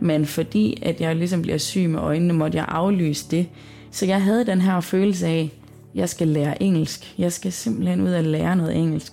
Men 0.00 0.26
fordi 0.26 0.82
at 0.82 1.00
jeg 1.00 1.16
ligesom 1.16 1.42
bliver 1.42 1.58
syg 1.58 1.88
med 1.88 2.00
øjnene, 2.00 2.32
måtte 2.32 2.58
jeg 2.58 2.64
aflyse 2.68 3.30
det. 3.30 3.46
Så 3.90 4.06
jeg 4.06 4.22
havde 4.22 4.46
den 4.46 4.60
her 4.60 4.80
følelse 4.80 5.26
af, 5.26 5.50
jeg 5.94 6.08
skal 6.08 6.28
lære 6.28 6.62
engelsk. 6.62 7.14
Jeg 7.18 7.32
skal 7.32 7.52
simpelthen 7.52 8.00
ud 8.00 8.12
og 8.12 8.24
lære 8.24 8.56
noget 8.56 8.76
engelsk. 8.76 9.12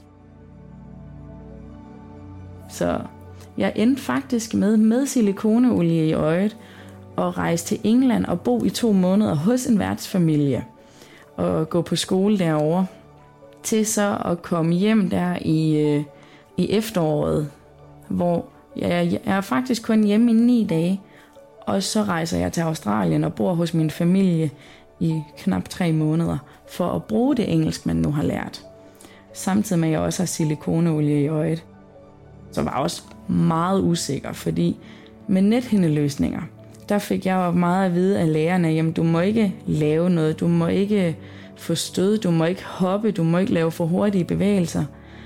Så 2.70 3.00
jeg 3.58 3.74
endte 3.76 4.02
faktisk 4.02 4.54
med, 4.54 4.78
med 4.78 5.06
silikoneolie 5.06 6.08
i 6.08 6.14
øjet, 6.14 6.58
og 7.16 7.38
rejse 7.38 7.66
til 7.66 7.80
England 7.84 8.26
og 8.26 8.42
bo 8.42 8.64
i 8.64 8.70
to 8.70 8.92
måneder 8.92 9.36
hos 9.36 9.66
en 9.66 9.80
værtsfamilie 9.80 10.66
og 11.38 11.70
gå 11.70 11.82
på 11.82 11.96
skole 11.96 12.40
derovre 12.40 12.86
til 13.64 13.86
så 13.86 14.18
at 14.26 14.42
komme 14.42 14.74
hjem 14.74 15.10
der 15.10 15.38
i, 15.42 15.78
øh, 15.78 16.04
i 16.58 16.72
efteråret, 16.72 17.50
hvor 18.08 18.46
jeg, 18.78 19.10
jeg 19.12 19.20
er 19.26 19.42
faktisk 19.42 19.84
kun 19.84 20.04
hjemme 20.04 20.32
i 20.32 20.34
ni 20.34 20.66
dage, 20.70 21.02
og 21.62 21.84
så 21.84 22.04
rejser 22.04 22.38
jeg 22.40 22.54
til 22.54 22.62
Australien 22.62 23.24
og 23.24 23.34
bor 23.34 23.54
hos 23.54 23.74
min 23.74 23.90
familie 23.90 24.52
i 25.02 25.24
knap 25.38 25.70
tre 25.70 25.92
måneder 25.92 26.38
for 26.70 26.92
at 26.92 27.04
bruge 27.04 27.36
det 27.36 27.54
engelsk, 27.54 27.86
man 27.86 27.96
nu 27.96 28.12
har 28.12 28.24
lært. 28.24 28.66
Samtidig 29.34 29.80
med 29.80 29.88
at 29.88 29.92
jeg 29.92 30.00
også 30.00 30.22
har 30.22 30.28
silikoneolie 30.28 31.22
i 31.22 31.28
øjet. 31.28 31.64
Så 32.52 32.62
var 32.62 32.72
jeg 32.72 32.80
også 32.80 33.02
meget 33.28 33.82
usikker, 33.82 34.34
fordi 34.34 34.78
med 35.28 35.42
nethindeløsninger, 35.42 36.42
der 36.90 37.00
fik 37.00 37.26
jeg 37.26 37.36
jo 37.36 37.52
meget 37.52 37.86
at 37.86 37.96
vide 37.96 38.20
af 38.20 38.34
lærerne, 38.34 38.68
jamen 38.68 38.92
du 38.92 39.04
må 39.04 39.20
ikke 39.20 39.56
lave 39.66 40.10
noget, 40.10 40.40
du 40.40 40.48
må 40.48 40.68
ikke 40.68 41.18
få 41.58 41.76
stød, 41.76 42.18
du 42.18 42.32
må 42.32 42.46
ikke 42.46 42.66
hoppe, 42.66 43.12
du 43.12 43.24
må 43.24 43.38
ikke 43.38 43.54
lave 43.54 43.72
for 43.72 43.86
hurtige 43.86 44.26
bevægelser. 44.26 44.86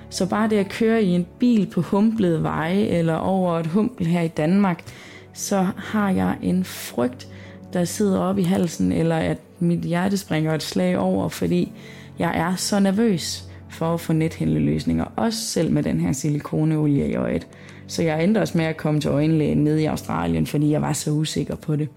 Så 0.10 0.30
bare 0.30 0.50
det 0.50 0.58
at 0.58 0.70
køre 0.70 1.04
i 1.04 1.10
en 1.10 1.28
bil 1.40 1.68
på 1.68 1.82
humplede 1.82 2.44
veje 2.44 2.82
eller 2.82 3.16
over 3.16 3.60
et 3.60 3.68
humpel 3.68 4.08
her 4.08 4.22
i 4.22 4.28
Danmark, 4.28 4.84
så 5.34 5.68
har 5.78 6.10
jeg 6.10 6.38
en 6.42 6.64
frygt, 6.64 7.28
der 7.76 7.86
sidder 7.86 8.20
op 8.20 8.38
i 8.38 8.44
halsen, 8.44 8.92
eller 8.92 9.16
at 9.16 9.38
mit 9.60 9.80
hjerte 9.80 10.18
springer 10.18 10.54
et 10.56 10.64
slag 10.64 10.98
over, 10.98 11.30
fordi 11.30 11.72
jeg 12.20 12.38
er 12.38 12.56
så 12.56 12.80
nervøs 12.80 13.46
for 13.70 13.94
at 13.94 14.00
få 14.00 14.14
nethændeløsninger, 14.14 15.06
også 15.16 15.40
selv 15.40 15.72
med 15.72 15.84
den 15.84 16.00
her 16.00 16.12
silikoneolie 16.12 17.08
i 17.08 17.16
øjet. 17.16 17.48
Så 17.88 18.04
jeg 18.04 18.24
endte 18.24 18.40
også 18.40 18.58
med 18.58 18.66
at 18.66 18.78
komme 18.78 19.00
til 19.00 19.10
øjenlægen 19.10 19.64
nede 19.64 19.82
i 19.82 19.86
Australien, 19.86 20.48
fordi 20.48 20.72
jeg 20.72 20.82
var 20.82 20.94
så 20.94 21.12
usikker 21.12 21.56
på 21.56 21.76
det. 21.76 21.90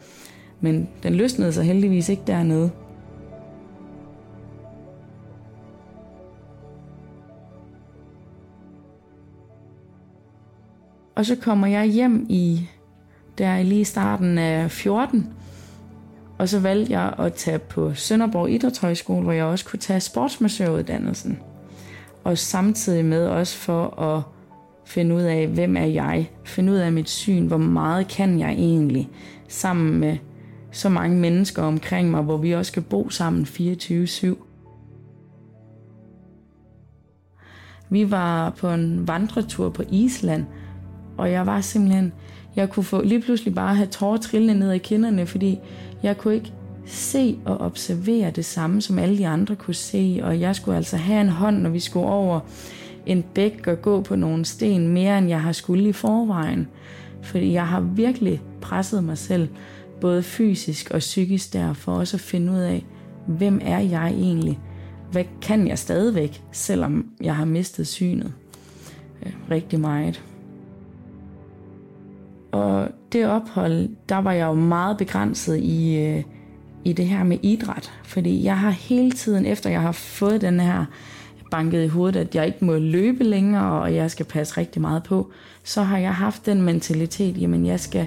Men 0.61 0.89
den 1.03 1.15
løsnede 1.15 1.53
sig 1.53 1.65
heldigvis 1.65 2.09
ikke 2.09 2.23
dernede. 2.27 2.71
Og 11.15 11.27
så 11.27 11.37
kommer 11.37 11.67
jeg 11.67 11.85
hjem 11.85 12.27
i 12.29 12.69
der 13.39 13.63
lige 13.63 13.85
starten 13.85 14.39
af 14.39 14.71
14, 14.71 15.27
og 16.39 16.49
så 16.49 16.61
valgte 16.61 16.93
jeg 16.93 17.15
at 17.19 17.35
tage 17.35 17.59
på 17.59 17.95
Sønderborg 17.95 18.51
Idrætshøjskole, 18.51 19.23
hvor 19.23 19.33
jeg 19.33 19.45
også 19.45 19.65
kunne 19.65 19.79
tage 19.79 20.01
sportsmassøruddannelsen. 20.01 21.39
Og 22.25 22.39
samtidig 22.39 23.05
med 23.05 23.27
også 23.27 23.57
for 23.57 24.01
at 24.01 24.23
finde 24.87 25.15
ud 25.15 25.23
af, 25.23 25.47
hvem 25.47 25.77
er 25.77 25.85
jeg? 25.85 26.31
Finde 26.45 26.73
ud 26.73 26.77
af 26.77 26.93
mit 26.93 27.09
syn, 27.09 27.47
hvor 27.47 27.57
meget 27.57 28.09
kan 28.09 28.39
jeg 28.39 28.53
egentlig? 28.53 29.09
Sammen 29.49 29.99
med 30.01 30.17
så 30.71 30.89
mange 30.89 31.17
mennesker 31.17 31.63
omkring 31.63 32.11
mig, 32.11 32.23
hvor 32.23 32.37
vi 32.37 32.53
også 32.53 32.71
skal 32.71 32.83
bo 32.83 33.11
sammen 33.11 33.45
24-7. 33.45 34.35
Vi 37.91 38.11
var 38.11 38.51
på 38.51 38.71
en 38.71 39.09
vandretur 39.09 39.71
på 39.71 39.83
Island, 39.91 40.45
og 41.17 41.31
jeg 41.31 41.47
var 41.47 41.61
simpelthen, 41.61 42.13
jeg 42.57 42.71
kunne 42.71 42.85
få 42.85 43.03
lige 43.03 43.21
pludselig 43.21 43.55
bare 43.55 43.75
have 43.75 43.87
tårer 43.87 44.17
trillende 44.17 44.59
ned 44.59 44.73
i 44.73 44.79
kinderne, 44.79 45.27
fordi 45.27 45.59
jeg 46.03 46.19
kunne 46.19 46.35
ikke 46.35 46.53
se 46.87 47.39
og 47.45 47.57
observere 47.57 48.31
det 48.31 48.45
samme, 48.45 48.83
som 48.83 48.99
alle 48.99 49.19
de 49.19 49.27
andre 49.27 49.57
kunne 49.57 49.75
se, 49.75 50.21
og 50.23 50.41
jeg 50.41 50.57
skulle 50.57 50.77
altså 50.77 50.97
have 50.97 51.21
en 51.21 51.29
hånd, 51.29 51.59
når 51.59 51.71
vi 51.71 51.81
skulle 51.81 52.07
over 52.07 52.41
en 53.07 53.25
bæk 53.35 53.67
og 53.67 53.83
gå 53.83 54.01
på 54.01 54.17
nogle 54.17 54.45
sten 54.45 54.89
mere, 54.89 55.19
end 55.19 55.29
jeg 55.29 55.43
har 55.43 55.53
skulle 55.53 55.89
i 55.89 55.93
forvejen. 55.93 56.69
Fordi 57.23 57.53
jeg 57.53 57.67
har 57.67 57.81
virkelig 57.81 58.43
presset 58.61 59.05
mig 59.05 59.19
selv, 59.19 59.49
både 60.01 60.23
fysisk 60.23 60.91
og 60.91 60.99
psykisk 60.99 61.53
der, 61.53 61.73
for 61.73 61.93
også 61.93 62.17
at 62.17 62.21
finde 62.21 62.53
ud 62.53 62.59
af, 62.59 62.85
hvem 63.27 63.61
er 63.63 63.79
jeg 63.79 64.11
egentlig? 64.11 64.59
Hvad 65.13 65.25
kan 65.43 65.69
jeg 65.69 65.79
stadigvæk, 65.79 66.43
selvom 66.53 67.07
jeg 67.21 67.37
har 67.37 67.45
mistet 67.45 67.87
synet? 67.87 68.33
Øh, 69.27 69.33
rigtig 69.51 69.81
meget. 69.81 70.25
Og 72.53 72.89
det 73.13 73.27
ophold, 73.27 73.89
der 74.09 74.17
var 74.17 74.33
jeg 74.33 74.47
jo 74.47 74.55
meget 74.55 74.97
begrænset 74.97 75.57
i, 75.57 75.97
øh, 75.97 76.23
i 76.85 76.93
det 76.93 77.07
her 77.07 77.25
med 77.25 77.39
idræt. 77.43 77.93
Fordi 78.05 78.45
jeg 78.45 78.59
har 78.59 78.71
hele 78.71 79.11
tiden, 79.11 79.47
efter 79.47 79.71
jeg 79.71 79.83
har 79.83 79.93
fået 79.93 80.41
den 80.41 80.61
her 80.61 80.85
banket 81.51 81.85
i 81.85 81.87
hovedet, 81.87 82.21
at 82.21 82.35
jeg 82.35 82.47
ikke 82.47 82.65
må 82.65 82.79
løbe 82.79 83.25
længere, 83.25 83.83
og 83.83 83.95
jeg 83.95 84.11
skal 84.11 84.27
passe 84.27 84.57
rigtig 84.57 84.83
meget 84.83 85.03
på, 85.03 85.31
så 85.65 85.83
har 85.83 85.99
jeg 85.99 86.15
haft 86.15 86.47
den 86.47 86.63
mentalitet, 86.63 87.41
jamen 87.41 87.67
jeg 87.67 87.81
skal 87.81 88.07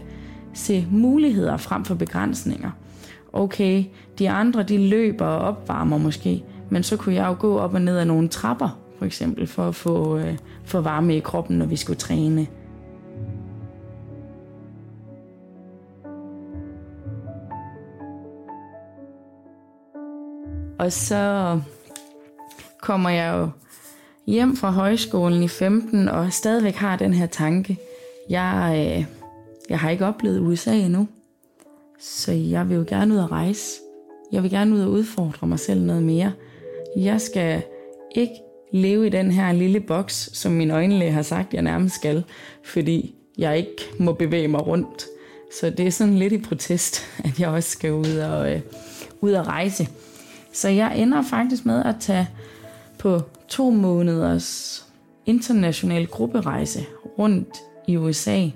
se 0.53 0.87
muligheder 0.91 1.57
frem 1.57 1.85
for 1.85 1.95
begrænsninger. 1.95 2.71
Okay, 3.33 3.83
de 4.19 4.29
andre 4.29 4.63
de 4.63 4.77
løber 4.89 5.25
og 5.25 5.39
opvarmer 5.47 5.97
måske, 5.97 6.43
men 6.69 6.83
så 6.83 6.97
kunne 6.97 7.15
jeg 7.15 7.27
jo 7.27 7.35
gå 7.39 7.57
op 7.57 7.73
og 7.73 7.81
ned 7.81 7.97
ad 7.97 8.05
nogle 8.05 8.27
trapper, 8.27 8.79
for 8.97 9.05
eksempel, 9.05 9.47
for 9.47 9.67
at 9.67 9.75
få, 9.75 10.17
øh, 10.17 10.37
få 10.63 10.81
varme 10.81 11.17
i 11.17 11.19
kroppen, 11.19 11.57
når 11.57 11.65
vi 11.65 11.75
skulle 11.75 11.97
træne. 11.97 12.47
Og 20.81 20.91
så 20.91 21.59
kommer 22.81 23.09
jeg 23.09 23.33
jo 23.33 23.49
hjem 24.27 24.57
fra 24.57 24.71
højskolen 24.71 25.43
i 25.43 25.47
15 25.47 26.09
og 26.09 26.33
stadigvæk 26.33 26.75
har 26.75 26.95
den 26.95 27.13
her 27.13 27.25
tanke. 27.25 27.77
Jeg, 28.29 28.73
øh, 28.75 29.05
jeg 29.69 29.79
har 29.79 29.89
ikke 29.89 30.05
oplevet 30.05 30.39
USA 30.39 30.73
endnu, 30.73 31.07
så 31.99 32.31
jeg 32.31 32.69
vil 32.69 32.77
jo 32.77 32.85
gerne 32.87 33.13
ud 33.13 33.19
og 33.19 33.31
rejse. 33.31 33.79
Jeg 34.31 34.43
vil 34.43 34.51
gerne 34.51 34.75
ud 34.75 34.81
og 34.81 34.91
udfordre 34.91 35.47
mig 35.47 35.59
selv 35.59 35.81
noget 35.81 36.03
mere. 36.03 36.31
Jeg 36.97 37.21
skal 37.21 37.61
ikke 38.15 38.35
leve 38.73 39.07
i 39.07 39.09
den 39.09 39.31
her 39.31 39.51
lille 39.51 39.79
boks, 39.79 40.29
som 40.33 40.51
min 40.51 40.71
øjenlæge 40.71 41.11
har 41.11 41.21
sagt, 41.21 41.53
jeg 41.53 41.61
nærmest 41.61 41.95
skal, 41.95 42.23
fordi 42.63 43.15
jeg 43.37 43.57
ikke 43.57 43.89
må 43.99 44.13
bevæge 44.13 44.47
mig 44.47 44.67
rundt. 44.67 45.05
Så 45.59 45.69
det 45.69 45.87
er 45.87 45.91
sådan 45.91 46.17
lidt 46.17 46.33
i 46.33 46.41
protest, 46.41 47.05
at 47.25 47.39
jeg 47.39 47.49
også 47.49 47.69
skal 47.69 47.93
ud 47.93 48.17
og, 48.17 48.53
øh, 48.53 48.61
ud 49.21 49.31
og 49.31 49.47
rejse. 49.47 49.87
Så 50.51 50.69
jeg 50.69 50.99
ender 50.99 51.21
faktisk 51.21 51.65
med 51.65 51.83
at 51.83 51.95
tage 51.99 52.27
på 52.99 53.21
to 53.47 53.69
måneders 53.69 54.81
international 55.25 56.07
grupperejse 56.07 56.79
rundt 57.19 57.57
i 57.87 57.97
USA. 57.97 58.49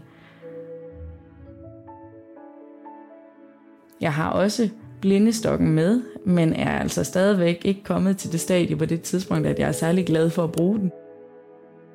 Jeg 4.01 4.13
har 4.13 4.29
også 4.29 4.69
blindestokken 5.01 5.71
med, 5.71 6.01
men 6.25 6.53
er 6.53 6.79
altså 6.79 7.03
stadigvæk 7.03 7.61
ikke 7.65 7.83
kommet 7.83 8.17
til 8.17 8.31
det 8.31 8.39
stadie 8.39 8.75
på 8.75 8.85
det 8.85 9.01
tidspunkt, 9.01 9.47
at 9.47 9.59
jeg 9.59 9.67
er 9.67 9.71
særlig 9.71 10.05
glad 10.05 10.29
for 10.29 10.43
at 10.43 10.51
bruge 10.51 10.79
den. 10.79 10.91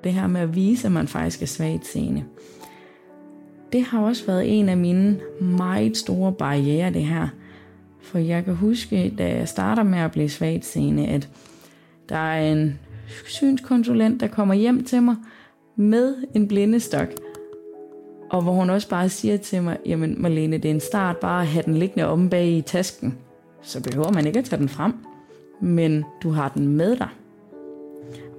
Det 0.05 0.13
her 0.13 0.27
med 0.27 0.41
at 0.41 0.55
vise, 0.55 0.87
at 0.87 0.93
man 0.93 1.09
faktisk 1.09 1.43
er 1.43 1.47
svagt 1.47 1.87
seende. 1.87 2.25
Det 3.73 3.83
har 3.83 4.01
også 4.01 4.27
været 4.27 4.59
en 4.59 4.69
af 4.69 4.77
mine 4.77 5.21
meget 5.41 5.97
store 5.97 6.33
barriere, 6.33 6.93
det 6.93 7.05
her. 7.05 7.29
For 8.11 8.19
jeg 8.19 8.45
kan 8.45 8.55
huske, 8.55 9.15
da 9.19 9.29
jeg 9.29 9.49
starter 9.49 9.83
med 9.83 9.99
at 9.99 10.13
blive 10.13 10.29
svagt 10.29 10.65
seende, 10.65 11.07
at 11.07 11.29
der 12.09 12.17
er 12.17 12.53
en 12.53 12.79
synskonsulent, 13.27 14.21
der 14.21 14.27
kommer 14.27 14.55
hjem 14.55 14.85
til 14.85 15.03
mig 15.03 15.17
med 15.77 16.15
en 16.35 16.49
blindestok. 16.49 17.09
Og 18.31 18.43
hvor 18.43 18.53
hun 18.53 18.71
også 18.71 18.89
bare 18.89 19.09
siger 19.09 19.37
til 19.37 19.63
mig, 19.63 19.79
jamen 19.87 20.23
Marlene, 20.23 20.59
det 20.59 20.65
er 20.65 20.75
en 20.75 20.81
start 20.81 21.17
bare 21.17 21.43
at 21.43 21.47
have 21.47 21.63
den 21.63 21.75
liggende 21.75 22.07
omme 22.07 22.31
bag 22.31 22.49
i 22.49 22.61
tasken. 22.61 23.19
Så 23.63 23.83
behøver 23.83 24.13
man 24.13 24.27
ikke 24.27 24.39
at 24.39 24.45
tage 24.45 24.61
den 24.61 24.69
frem, 24.69 24.93
men 25.61 26.05
du 26.23 26.31
har 26.31 26.49
den 26.49 26.69
med 26.69 26.97
dig. 26.97 27.09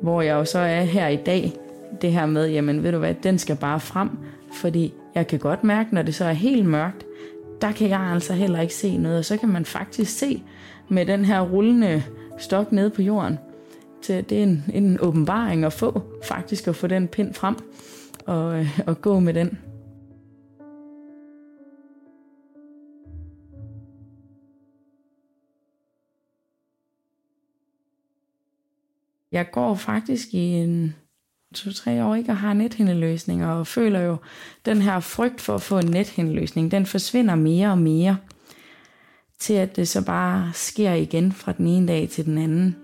Hvor 0.01 0.21
jeg 0.21 0.33
jo 0.33 0.45
så 0.45 0.59
er 0.59 0.81
her 0.81 1.07
i 1.07 1.15
dag, 1.15 1.53
det 2.01 2.11
her 2.11 2.25
med, 2.25 2.49
jamen 2.49 2.83
ved 2.83 2.91
du 2.91 2.97
hvad, 2.97 3.13
den 3.23 3.37
skal 3.37 3.55
bare 3.55 3.79
frem, 3.79 4.09
fordi 4.53 4.93
jeg 5.15 5.27
kan 5.27 5.39
godt 5.39 5.63
mærke, 5.63 5.95
når 5.95 6.01
det 6.01 6.15
så 6.15 6.25
er 6.25 6.33
helt 6.33 6.65
mørkt, 6.65 7.05
der 7.61 7.71
kan 7.71 7.89
jeg 7.89 7.99
altså 7.99 8.33
heller 8.33 8.61
ikke 8.61 8.73
se 8.73 8.97
noget, 8.97 9.17
og 9.17 9.25
så 9.25 9.37
kan 9.37 9.49
man 9.49 9.65
faktisk 9.65 10.17
se 10.17 10.43
med 10.89 11.05
den 11.05 11.25
her 11.25 11.41
rullende 11.41 12.03
stok 12.37 12.71
nede 12.71 12.89
på 12.89 13.01
jorden. 13.01 13.39
Så 14.01 14.23
det 14.29 14.39
er 14.39 14.43
en, 14.43 14.65
en 14.73 14.99
åbenbaring 14.99 15.65
at 15.65 15.73
få, 15.73 16.01
faktisk 16.23 16.67
at 16.67 16.75
få 16.75 16.87
den 16.87 17.07
pind 17.07 17.33
frem 17.33 17.55
og, 18.25 18.59
øh, 18.59 18.79
og 18.87 19.01
gå 19.01 19.19
med 19.19 19.33
den. 19.33 19.59
Jeg 29.31 29.51
går 29.51 29.75
faktisk 29.75 30.33
i 30.33 30.37
en 30.37 30.95
to-tre 31.55 32.03
år 32.03 32.15
ikke 32.15 32.31
og 32.31 32.37
har 32.37 32.53
nethindeløsninger, 32.53 33.47
og 33.47 33.67
føler 33.67 33.99
jo, 33.99 34.17
den 34.65 34.81
her 34.81 34.99
frygt 34.99 35.41
for 35.41 35.55
at 35.55 35.61
få 35.61 35.79
en 35.79 35.87
nethindeløsning, 35.87 36.71
den 36.71 36.85
forsvinder 36.85 37.35
mere 37.35 37.71
og 37.71 37.77
mere, 37.77 38.17
til 39.39 39.53
at 39.53 39.75
det 39.75 39.87
så 39.87 40.05
bare 40.05 40.51
sker 40.53 40.93
igen 40.93 41.31
fra 41.31 41.51
den 41.51 41.67
ene 41.67 41.87
dag 41.87 42.09
til 42.09 42.25
den 42.25 42.37
anden. 42.37 42.75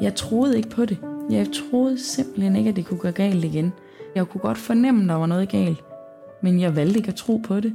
Jeg 0.00 0.14
troede 0.14 0.56
ikke 0.56 0.68
på 0.68 0.84
det. 0.84 0.98
Jeg 1.30 1.46
troede 1.52 2.04
simpelthen 2.04 2.56
ikke, 2.56 2.70
at 2.70 2.76
det 2.76 2.86
kunne 2.86 3.00
gå 3.00 3.10
galt 3.10 3.44
igen. 3.44 3.72
Jeg 4.14 4.28
kunne 4.28 4.40
godt 4.40 4.58
fornemme, 4.58 5.02
at 5.02 5.08
der 5.08 5.14
var 5.14 5.26
noget 5.26 5.48
galt 5.48 5.87
men 6.40 6.60
jeg 6.60 6.76
valgte 6.76 6.96
ikke 6.98 7.08
at 7.08 7.14
tro 7.14 7.36
på 7.36 7.60
det, 7.60 7.72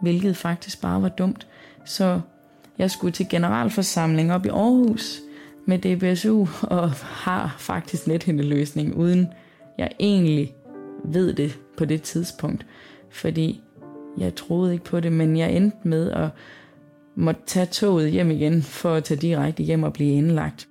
hvilket 0.00 0.36
faktisk 0.36 0.80
bare 0.80 1.02
var 1.02 1.08
dumt. 1.08 1.46
Så 1.84 2.20
jeg 2.78 2.90
skulle 2.90 3.12
til 3.12 3.26
generalforsamling 3.30 4.32
op 4.32 4.46
i 4.46 4.48
Aarhus 4.48 5.20
med 5.66 5.78
DBSU 5.78 6.46
og 6.62 6.90
har 6.90 7.54
faktisk 7.58 8.06
nethindeløsning, 8.06 8.96
uden 8.96 9.28
jeg 9.78 9.90
egentlig 10.00 10.54
ved 11.04 11.34
det 11.34 11.58
på 11.76 11.84
det 11.84 12.02
tidspunkt. 12.02 12.66
Fordi 13.10 13.62
jeg 14.18 14.34
troede 14.34 14.72
ikke 14.72 14.84
på 14.84 15.00
det, 15.00 15.12
men 15.12 15.36
jeg 15.36 15.52
endte 15.52 15.76
med 15.82 16.10
at 16.10 16.28
måtte 17.14 17.40
tage 17.46 17.66
toget 17.66 18.10
hjem 18.10 18.30
igen 18.30 18.62
for 18.62 18.94
at 18.94 19.04
tage 19.04 19.20
direkte 19.20 19.62
hjem 19.62 19.82
og 19.82 19.92
blive 19.92 20.12
indlagt. 20.12 20.68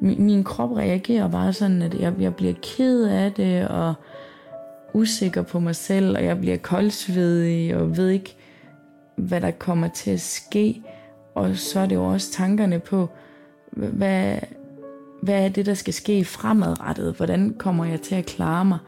Min, 0.00 0.22
min 0.24 0.44
krop 0.44 0.72
reagerer 0.72 1.28
bare 1.28 1.52
sådan, 1.52 1.82
at 1.82 2.00
jeg, 2.00 2.14
jeg 2.20 2.34
bliver 2.34 2.54
ked 2.62 3.04
af 3.04 3.32
det, 3.32 3.68
og 3.68 3.94
usikker 4.94 5.42
på 5.42 5.60
mig 5.60 5.76
selv, 5.76 6.16
og 6.16 6.24
jeg 6.24 6.40
bliver 6.40 6.56
koldsvedig, 6.56 7.76
og 7.76 7.96
ved 7.96 8.08
ikke, 8.08 8.36
hvad 9.16 9.40
der 9.40 9.50
kommer 9.50 9.88
til 9.88 10.10
at 10.10 10.20
ske. 10.20 10.82
Og 11.34 11.56
så 11.56 11.80
er 11.80 11.86
det 11.86 11.94
jo 11.94 12.04
også 12.04 12.32
tankerne 12.32 12.78
på, 12.78 13.08
hvad, 13.70 14.38
hvad 15.22 15.44
er 15.44 15.48
det, 15.48 15.66
der 15.66 15.74
skal 15.74 15.94
ske 15.94 16.24
fremadrettet? 16.24 17.14
Hvordan 17.14 17.54
kommer 17.58 17.84
jeg 17.84 18.00
til 18.00 18.14
at 18.14 18.26
klare 18.26 18.64
mig? 18.64 18.78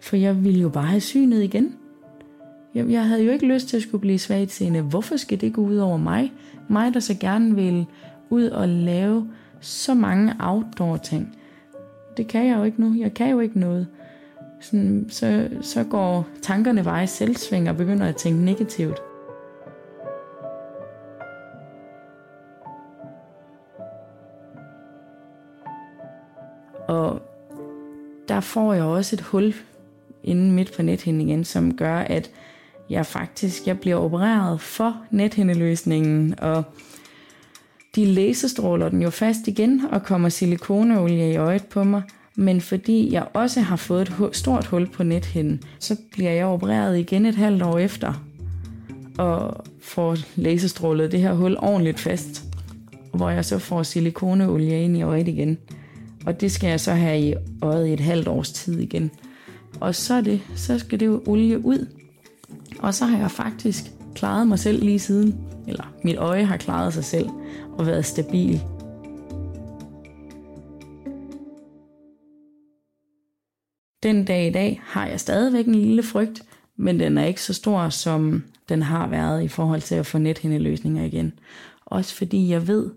For 0.00 0.16
jeg 0.16 0.44
ville 0.44 0.60
jo 0.60 0.68
bare 0.68 0.86
have 0.86 1.00
synet 1.00 1.42
igen. 1.42 1.76
Jeg, 2.74 2.90
jeg 2.90 3.08
havde 3.08 3.24
jo 3.24 3.32
ikke 3.32 3.46
lyst 3.46 3.68
til 3.68 3.76
at 3.76 3.82
skulle 3.82 4.00
blive 4.00 4.18
svagtseende. 4.18 4.80
Hvorfor 4.80 5.16
skal 5.16 5.40
det 5.40 5.52
gå 5.52 5.60
ud 5.60 5.76
over 5.76 5.96
mig? 5.96 6.32
Mig, 6.68 6.94
der 6.94 7.00
så 7.00 7.14
gerne 7.14 7.54
vil 7.54 7.86
ud 8.30 8.44
og 8.44 8.68
lave 8.68 9.28
så 9.60 9.94
mange 9.94 10.34
outdoor 10.38 10.96
ting. 10.96 11.36
Det 12.16 12.26
kan 12.26 12.46
jeg 12.46 12.58
jo 12.58 12.64
ikke 12.64 12.80
nu. 12.80 12.94
Jeg 12.98 13.14
kan 13.14 13.30
jo 13.30 13.40
ikke 13.40 13.58
noget 13.58 13.86
sådan, 14.60 15.06
så, 15.10 15.48
så 15.60 15.84
går 15.84 16.28
tankerne 16.42 16.84
veje 16.84 17.06
selvsving 17.06 17.70
og 17.70 17.76
begynder 17.76 18.06
at 18.06 18.16
tænke 18.16 18.44
negativt. 18.44 19.02
Og 26.88 27.22
der 28.28 28.40
får 28.40 28.72
jeg 28.72 28.84
også 28.84 29.16
et 29.16 29.20
hul 29.20 29.54
inden 30.22 30.52
midt 30.52 30.72
på 30.76 30.82
nethinden 30.82 31.28
igen, 31.28 31.44
som 31.44 31.76
gør, 31.76 31.96
at 31.96 32.30
jeg 32.90 33.06
faktisk 33.06 33.66
jeg 33.66 33.80
bliver 33.80 33.96
opereret 33.96 34.60
for 34.60 34.96
nethindeløsningen, 35.10 36.40
og 36.40 36.64
de 37.94 38.04
laserstråler 38.04 38.88
den 38.88 39.02
jo 39.02 39.10
fast 39.10 39.48
igen 39.48 39.82
og 39.90 40.02
kommer 40.02 40.28
silikoneolie 40.28 41.32
i 41.32 41.36
øjet 41.36 41.66
på 41.66 41.84
mig, 41.84 42.02
men 42.36 42.60
fordi 42.60 43.12
jeg 43.12 43.26
også 43.32 43.60
har 43.60 43.76
fået 43.76 44.08
et 44.08 44.36
stort 44.36 44.66
hul 44.66 44.86
på 44.86 45.02
nethinden, 45.02 45.62
så 45.78 45.96
bliver 46.12 46.30
jeg 46.30 46.46
opereret 46.46 46.98
igen 46.98 47.26
et 47.26 47.34
halvt 47.34 47.62
år 47.62 47.78
efter, 47.78 48.24
og 49.18 49.64
får 49.82 50.16
laserstrålet 50.36 51.12
det 51.12 51.20
her 51.20 51.34
hul 51.34 51.56
ordentligt 51.58 52.00
fast, 52.00 52.44
hvor 53.12 53.30
jeg 53.30 53.44
så 53.44 53.58
får 53.58 53.82
silikoneolie 53.82 54.84
ind 54.84 54.96
i 54.96 55.02
øjet 55.02 55.28
igen. 55.28 55.58
Og 56.26 56.40
det 56.40 56.52
skal 56.52 56.68
jeg 56.68 56.80
så 56.80 56.92
have 56.92 57.20
i 57.20 57.34
øjet 57.62 57.86
i 57.86 57.92
et 57.92 58.00
halvt 58.00 58.28
års 58.28 58.52
tid 58.52 58.78
igen. 58.78 59.10
Og 59.80 59.94
så, 59.94 60.14
er 60.14 60.20
det, 60.20 60.40
så 60.56 60.78
skal 60.78 61.00
det 61.00 61.06
jo 61.06 61.22
olie 61.26 61.64
ud. 61.64 61.86
Og 62.78 62.94
så 62.94 63.04
har 63.04 63.18
jeg 63.18 63.30
faktisk 63.30 63.84
klaret 64.14 64.48
mig 64.48 64.58
selv 64.58 64.84
lige 64.84 64.98
siden. 64.98 65.34
Eller 65.68 65.94
mit 66.04 66.16
øje 66.16 66.44
har 66.44 66.56
klaret 66.56 66.94
sig 66.94 67.04
selv 67.04 67.28
og 67.78 67.86
været 67.86 68.04
stabil 68.04 68.60
Den 74.04 74.24
dag 74.24 74.46
i 74.46 74.50
dag 74.50 74.80
har 74.84 75.06
jeg 75.06 75.20
stadigvæk 75.20 75.66
en 75.66 75.74
lille 75.74 76.02
frygt, 76.02 76.42
men 76.76 77.00
den 77.00 77.18
er 77.18 77.24
ikke 77.24 77.42
så 77.42 77.54
stor, 77.54 77.88
som 77.88 78.44
den 78.68 78.82
har 78.82 79.06
været 79.06 79.42
i 79.42 79.48
forhold 79.48 79.80
til 79.80 79.94
at 79.94 80.06
få 80.06 80.18
nethindeløsninger 80.18 81.04
igen. 81.04 81.32
Også 81.86 82.14
fordi 82.14 82.48
jeg 82.48 82.68
ved, 82.68 82.90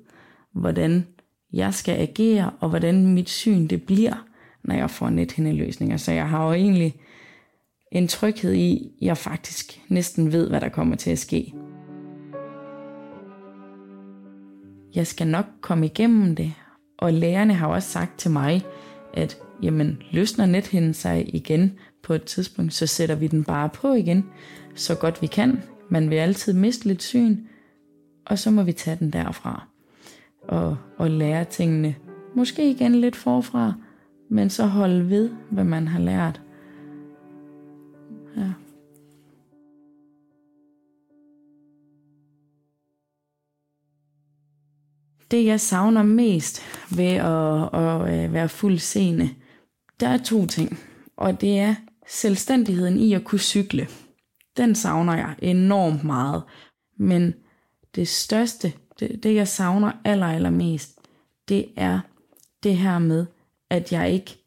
hvordan 0.54 1.08
jeg 1.54 1.74
skal 1.74 2.00
agere, 2.00 2.52
og 2.60 2.70
hvordan 2.70 3.08
mit 3.08 3.30
syn 3.30 3.68
det 3.68 3.84
bliver, 3.84 4.26
når 4.64 4.76
jeg 4.76 4.90
får 4.90 5.10
nethindeløsninger. 5.10 5.98
Så 5.98 6.12
jeg 6.12 6.30
har 6.30 6.48
jo 6.48 6.54
egentlig 6.54 6.96
en 7.92 8.08
tryghed 8.08 8.54
i, 8.54 8.92
at 9.02 9.08
jeg 9.08 9.18
faktisk 9.18 9.82
næsten 9.90 10.32
ved, 10.32 10.50
hvad 10.50 10.62
der 10.62 10.70
kommer 10.70 10.96
til 10.96 11.12
at 11.12 11.20
ske. 11.20 11.54
Jeg 14.96 15.08
skal 15.08 15.28
nok 15.28 15.46
komme 15.62 15.86
igennem 15.86 16.36
det, 16.36 16.54
og 16.98 17.14
lærerne 17.14 17.54
har 17.54 17.68
også 17.68 17.90
sagt 17.90 18.20
til 18.20 18.32
mig, 18.32 18.62
at 19.14 19.38
jamen 19.64 20.02
løsner 20.12 20.46
nethinden 20.46 20.94
sig 20.94 21.36
igen 21.36 21.80
på 22.04 22.14
et 22.14 22.24
tidspunkt, 22.24 22.74
så 22.74 22.88
sætter 22.88 23.16
vi 23.16 23.28
den 23.28 23.44
bare 23.44 23.70
på 23.70 23.94
igen, 23.94 24.26
så 24.76 24.96
godt 24.96 25.22
vi 25.22 25.28
kan. 25.28 25.62
Man 25.90 26.10
vil 26.10 26.16
altid 26.16 26.54
miste 26.54 26.88
lidt 26.88 27.04
syn, 27.04 27.38
og 28.26 28.40
så 28.40 28.52
må 28.52 28.64
vi 28.64 28.72
tage 28.72 28.98
den 29.00 29.14
derfra 29.14 29.68
og, 30.48 30.78
og 30.98 31.10
lære 31.10 31.46
tingene. 31.46 31.96
Måske 32.36 32.72
igen 32.72 32.96
lidt 32.96 33.16
forfra, 33.16 33.74
men 34.30 34.50
så 34.50 34.66
holde 34.66 35.10
ved, 35.10 35.30
hvad 35.52 35.64
man 35.64 35.88
har 35.88 36.00
lært. 36.00 36.42
Ja. 38.38 38.52
Det 45.32 45.46
jeg 45.46 45.60
savner 45.60 46.04
mest 46.04 46.62
ved 46.96 47.06
at, 47.06 47.74
at 47.74 48.26
øh, 48.26 48.34
være 48.34 48.50
fuldseende, 48.50 49.30
der 50.00 50.08
er 50.08 50.18
to 50.18 50.46
ting, 50.46 50.80
og 51.18 51.42
det 51.42 51.60
er 51.60 51.76
selvstændigheden 52.08 53.00
i 53.00 53.14
at 53.14 53.24
kunne 53.24 53.40
cykle. 53.40 53.88
Den 54.58 54.76
savner 54.76 55.16
jeg 55.16 55.36
enormt 55.40 56.04
meget. 56.04 56.44
Men 57.00 57.34
det 57.96 58.08
største, 58.08 58.74
det, 59.00 59.24
det 59.24 59.36
jeg 59.36 59.48
savner 59.48 59.92
aller, 60.06 60.28
aller 60.28 60.50
mest, 60.50 61.00
det 61.50 61.66
er 61.76 62.00
det 62.64 62.78
her 62.78 63.00
med, 63.00 63.26
at 63.70 63.92
jeg 63.92 64.12
ikke 64.12 64.38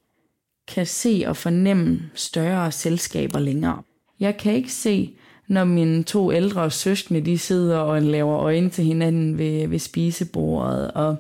kan 0.69 0.87
se 0.87 1.25
og 1.27 1.37
fornemme 1.37 2.11
større 2.15 2.73
selskaber 2.73 3.39
længere. 3.39 3.83
Jeg 4.21 4.37
kan 4.37 4.53
ikke 4.53 4.73
se, 4.73 5.17
når 5.49 5.65
mine 5.65 6.03
to 6.03 6.33
ældre 6.33 6.71
søskende, 6.71 7.21
de 7.21 7.39
sidder 7.39 7.79
og 7.79 8.03
laver 8.03 8.39
øjne 8.39 8.71
til 8.71 8.85
hinanden 8.85 9.39
ved, 9.39 9.69
ved 9.69 9.79
spisebordet, 9.79 10.91
og, 10.91 11.17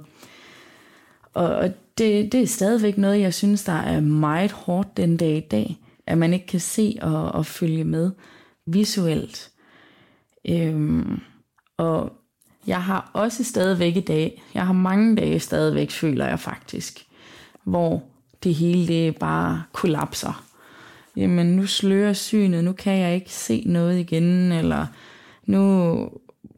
og, 1.35 1.47
og 1.47 1.71
det, 2.01 2.33
det 2.33 2.43
er 2.43 2.47
stadigvæk 2.47 2.99
noget, 2.99 3.21
jeg 3.21 3.35
synes, 3.35 3.65
der 3.65 3.73
er 3.73 4.01
meget 4.01 4.53
hårdt 4.53 4.97
den 4.97 5.17
dag 5.17 5.37
i 5.37 5.49
dag, 5.51 5.77
at 6.07 6.19
man 6.19 6.33
ikke 6.33 6.47
kan 6.47 6.61
se 6.61 6.99
og, 7.03 7.33
og 7.33 7.47
følge 7.47 7.85
med 7.85 8.11
visuelt. 8.67 9.51
Øhm, 10.49 11.21
og 11.77 12.13
jeg 12.67 12.83
har 12.83 13.11
også 13.15 13.45
stadigvæk 13.45 13.97
i 13.97 14.01
dag, 14.01 14.43
jeg 14.55 14.67
har 14.67 14.73
mange 14.73 15.17
dage 15.17 15.41
stadigvæk, 15.41 15.91
føler 15.91 16.27
jeg 16.27 16.41
faktisk, 16.41 17.07
hvor 17.65 18.03
det 18.45 18.55
hele 18.55 18.89
det 18.89 19.17
bare 19.17 19.63
kollapser. 19.73 20.45
Jamen, 21.17 21.47
nu 21.47 21.67
slører 21.67 22.13
synet, 22.13 22.65
nu 22.65 22.73
kan 22.73 22.99
jeg 22.99 23.15
ikke 23.15 23.35
se 23.35 23.63
noget 23.67 23.99
igen, 23.99 24.53
eller 24.53 24.87
nu 25.47 26.09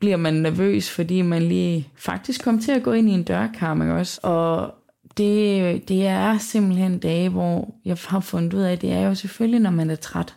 bliver 0.01 0.17
man 0.17 0.35
nervøs, 0.35 0.91
fordi 0.91 1.23
man 1.23 1.43
lige 1.43 1.89
faktisk 1.97 2.45
kom 2.45 2.61
til 2.61 2.73
at 2.73 2.83
gå 2.83 2.93
ind 2.93 3.09
i 3.09 3.13
en 3.13 3.23
dørkarm, 3.23 3.83
ikke 3.83 3.95
også? 3.95 4.21
Og 4.23 4.75
det, 5.17 5.89
det 5.89 6.07
er 6.07 6.39
simpelthen 6.39 6.99
dage, 6.99 7.29
hvor 7.29 7.75
jeg 7.85 7.97
har 8.07 8.21
fundet 8.21 8.55
ud 8.55 8.61
af, 8.61 8.73
at 8.73 8.83
det 8.83 8.93
er 8.93 9.01
jo 9.01 9.15
selvfølgelig, 9.15 9.61
når 9.61 9.71
man 9.71 9.91
er 9.91 9.97
træt, 9.97 10.35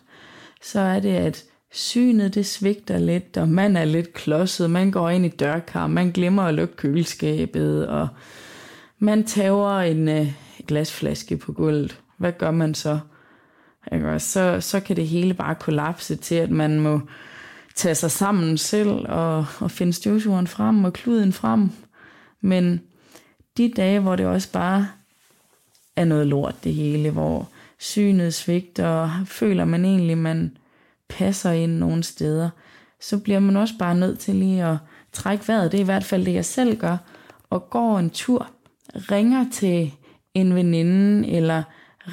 så 0.62 0.80
er 0.80 1.00
det, 1.00 1.16
at 1.16 1.44
synet 1.72 2.34
det 2.34 2.46
svigter 2.46 2.98
lidt, 2.98 3.36
og 3.36 3.48
man 3.48 3.76
er 3.76 3.84
lidt 3.84 4.12
klodset, 4.12 4.70
man 4.70 4.90
går 4.90 5.10
ind 5.10 5.26
i 5.26 5.28
dørkar, 5.28 5.86
man 5.86 6.10
glemmer 6.10 6.42
at 6.42 6.54
lukke 6.54 6.76
køleskabet, 6.76 7.86
og 7.86 8.08
man 8.98 9.24
tager 9.24 9.80
en 9.80 10.08
øh, 10.08 10.32
glasflaske 10.66 11.36
på 11.36 11.52
gulvet. 11.52 12.00
Hvad 12.18 12.32
gør 12.32 12.50
man 12.50 12.74
så? 12.74 12.98
Ikke? 13.92 14.18
Så, 14.18 14.60
så 14.60 14.80
kan 14.80 14.96
det 14.96 15.06
hele 15.06 15.34
bare 15.34 15.54
kollapse 15.54 16.16
til, 16.16 16.34
at 16.34 16.50
man 16.50 16.80
må 16.80 17.00
tage 17.74 17.94
sig 17.94 18.10
sammen 18.10 18.58
selv 18.58 18.90
og, 19.08 19.46
og 19.58 19.70
finde 19.70 19.92
støvsugeren 19.92 20.46
frem 20.46 20.84
og 20.84 20.92
kluden 20.92 21.32
frem. 21.32 21.70
Men 22.40 22.80
de 23.56 23.72
dage, 23.76 24.00
hvor 24.00 24.16
det 24.16 24.26
også 24.26 24.52
bare 24.52 24.88
er 25.96 26.04
noget 26.04 26.26
lort 26.26 26.64
det 26.64 26.74
hele, 26.74 27.10
hvor 27.10 27.48
synet 27.78 28.34
svigter, 28.34 28.86
og 28.86 29.10
føler 29.24 29.64
man 29.64 29.84
egentlig, 29.84 30.18
man 30.18 30.56
passer 31.08 31.50
ind 31.50 31.72
nogle 31.72 32.02
steder, 32.02 32.50
så 33.00 33.18
bliver 33.18 33.40
man 33.40 33.56
også 33.56 33.74
bare 33.78 33.94
nødt 33.94 34.18
til 34.18 34.34
lige 34.34 34.64
at 34.64 34.76
trække 35.12 35.48
vejret. 35.48 35.72
Det 35.72 35.78
er 35.78 35.82
i 35.82 35.84
hvert 35.84 36.04
fald 36.04 36.26
det, 36.26 36.34
jeg 36.34 36.44
selv 36.44 36.78
gør. 36.78 36.96
Og 37.50 37.70
går 37.70 37.98
en 37.98 38.10
tur, 38.10 38.50
ringer 38.94 39.46
til 39.52 39.92
en 40.34 40.54
veninde, 40.54 41.28
eller 41.28 41.62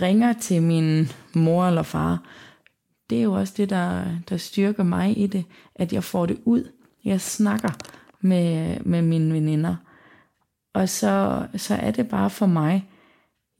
ringer 0.01 0.33
til 0.33 0.61
min 0.61 1.07
mor 1.33 1.65
eller 1.67 1.83
far. 1.83 2.23
Det 3.09 3.17
er 3.17 3.23
jo 3.23 3.33
også 3.33 3.53
det, 3.57 3.69
der, 3.69 4.03
der 4.29 4.37
styrker 4.37 4.83
mig 4.83 5.17
i 5.17 5.27
det, 5.27 5.45
at 5.75 5.93
jeg 5.93 6.03
får 6.03 6.25
det 6.25 6.37
ud. 6.45 6.71
Jeg 7.05 7.21
snakker 7.21 7.69
med, 8.21 8.77
med 8.79 9.01
mine 9.01 9.33
veninder. 9.33 9.75
Og 10.73 10.89
så, 10.89 11.45
så 11.55 11.75
er 11.75 11.91
det 11.91 12.07
bare 12.07 12.29
for 12.29 12.45
mig. 12.45 12.89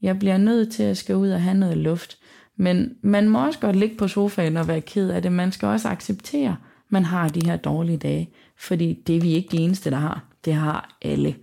Jeg 0.02 0.18
bliver 0.18 0.36
nødt 0.36 0.72
til 0.72 0.82
at 0.82 0.96
skal 0.96 1.16
ud 1.16 1.30
og 1.30 1.42
have 1.42 1.54
noget 1.54 1.76
luft. 1.76 2.18
Men 2.56 2.96
man 3.02 3.28
må 3.28 3.46
også 3.46 3.58
godt 3.58 3.76
ligge 3.76 3.96
på 3.96 4.08
sofaen 4.08 4.56
og 4.56 4.68
være 4.68 4.80
ked 4.80 5.10
af 5.10 5.22
det. 5.22 5.32
Man 5.32 5.52
skal 5.52 5.68
også 5.68 5.88
acceptere, 5.88 6.50
at 6.50 6.92
man 6.92 7.04
har 7.04 7.28
de 7.28 7.46
her 7.46 7.56
dårlige 7.56 7.98
dage. 7.98 8.30
Fordi 8.58 9.02
det 9.06 9.16
er 9.16 9.20
vi 9.20 9.32
ikke 9.32 9.56
de 9.56 9.62
eneste, 9.62 9.90
der 9.90 9.96
har. 9.96 10.24
Det 10.44 10.54
har 10.54 10.96
alle. 11.02 11.36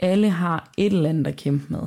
Alle 0.00 0.30
har 0.30 0.72
et 0.78 0.92
eller 0.92 1.08
andet 1.08 1.26
at 1.26 1.36
kæmpe 1.36 1.64
med. 1.68 1.86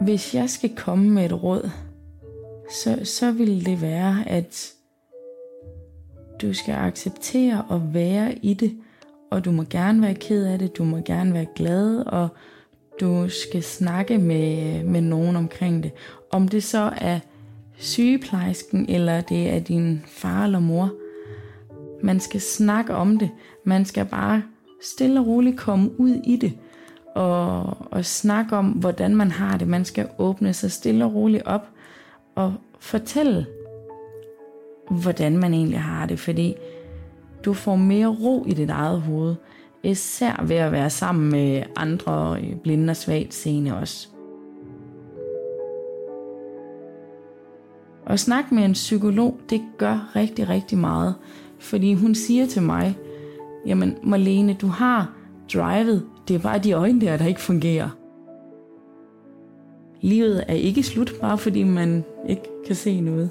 Hvis 0.00 0.34
jeg 0.34 0.50
skal 0.50 0.76
komme 0.76 1.10
med 1.10 1.24
et 1.24 1.42
råd, 1.42 1.70
så, 2.70 2.98
så 3.04 3.32
vil 3.32 3.66
det 3.66 3.82
være, 3.82 4.24
at 4.26 4.72
du 6.42 6.54
skal 6.54 6.74
acceptere 6.74 7.64
at 7.70 7.94
være 7.94 8.34
i 8.34 8.54
det, 8.54 8.76
og 9.30 9.44
du 9.44 9.50
må 9.50 9.64
gerne 9.70 10.02
være 10.02 10.14
ked 10.14 10.44
af 10.44 10.58
det, 10.58 10.78
du 10.78 10.84
må 10.84 10.96
gerne 10.96 11.32
være 11.32 11.46
glad, 11.54 11.96
og 12.06 12.28
du 13.00 13.28
skal 13.28 13.62
snakke 13.62 14.18
med, 14.18 14.84
med 14.84 15.00
nogen 15.00 15.36
omkring 15.36 15.82
det. 15.82 15.92
Om 16.30 16.48
det 16.48 16.64
så 16.64 16.92
er 16.96 17.20
sygeplejersken, 17.76 18.86
eller 18.88 19.20
det 19.20 19.50
er 19.50 19.58
din 19.58 20.02
far 20.06 20.44
eller 20.44 20.58
mor. 20.58 20.92
Man 22.02 22.20
skal 22.20 22.40
snakke 22.40 22.94
om 22.94 23.18
det. 23.18 23.30
Man 23.64 23.84
skal 23.84 24.04
bare 24.04 24.42
stille 24.82 25.20
og 25.20 25.26
roligt 25.26 25.56
komme 25.56 26.00
ud 26.00 26.20
i 26.24 26.36
det. 26.36 26.52
Og, 27.14 27.76
og 27.92 28.04
snakke 28.04 28.56
om, 28.56 28.66
hvordan 28.66 29.16
man 29.16 29.30
har 29.30 29.56
det. 29.56 29.68
Man 29.68 29.84
skal 29.84 30.08
åbne 30.18 30.52
sig 30.52 30.72
stille 30.72 31.04
og 31.04 31.14
roligt 31.14 31.42
op 31.46 31.68
at 32.38 32.50
fortælle, 32.80 33.46
hvordan 34.90 35.36
man 35.36 35.54
egentlig 35.54 35.80
har 35.80 36.06
det. 36.06 36.18
Fordi 36.18 36.54
du 37.44 37.52
får 37.52 37.76
mere 37.76 38.06
ro 38.06 38.44
i 38.46 38.52
dit 38.52 38.70
eget 38.70 39.00
hoved. 39.00 39.34
Især 39.82 40.44
ved 40.46 40.56
at 40.56 40.72
være 40.72 40.90
sammen 40.90 41.30
med 41.30 41.62
andre 41.76 42.40
øh, 42.40 42.56
blinde 42.56 42.90
og 42.90 42.96
svagt 42.96 43.34
seende 43.34 43.76
også. 43.76 44.08
At 48.06 48.20
snakke 48.20 48.54
med 48.54 48.64
en 48.64 48.72
psykolog, 48.72 49.40
det 49.50 49.62
gør 49.78 50.12
rigtig, 50.16 50.48
rigtig 50.48 50.78
meget. 50.78 51.14
Fordi 51.58 51.94
hun 51.94 52.14
siger 52.14 52.46
til 52.46 52.62
mig, 52.62 52.98
jamen 53.66 53.96
Marlene, 54.02 54.54
du 54.54 54.66
har 54.66 55.12
drivet, 55.54 56.06
det 56.28 56.36
er 56.36 56.40
bare 56.40 56.58
de 56.58 56.72
øjne 56.72 57.00
der, 57.00 57.16
der 57.16 57.26
ikke 57.26 57.40
fungerer. 57.40 57.97
Livet 60.00 60.44
er 60.48 60.54
ikke 60.54 60.82
slut, 60.82 61.12
bare 61.20 61.38
fordi 61.38 61.62
man 61.62 62.04
ikke 62.28 62.42
kan 62.66 62.76
se 62.76 63.00
noget. 63.00 63.30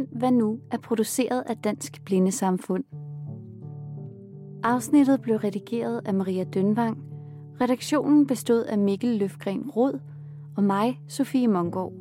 Find 0.00 0.18
Hvad 0.18 0.30
Nu 0.32 0.60
er 0.70 0.78
produceret 0.78 1.42
af 1.46 1.56
Dansk 1.56 2.04
Blindesamfund. 2.04 2.84
Afsnittet 4.62 5.20
blev 5.22 5.36
redigeret 5.36 6.00
af 6.04 6.14
Maria 6.14 6.44
Dønvang. 6.44 6.98
Redaktionen 7.60 8.26
bestod 8.26 8.62
af 8.62 8.78
Mikkel 8.78 9.10
Løfgren 9.10 9.70
Rod 9.70 10.00
og 10.56 10.64
mig, 10.64 11.00
Sofie 11.08 11.48
Mongård. 11.48 11.92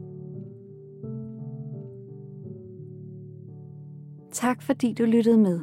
Tak 4.32 4.62
fordi 4.62 4.94
du 4.94 5.04
lyttede 5.04 5.38
med. 5.38 5.60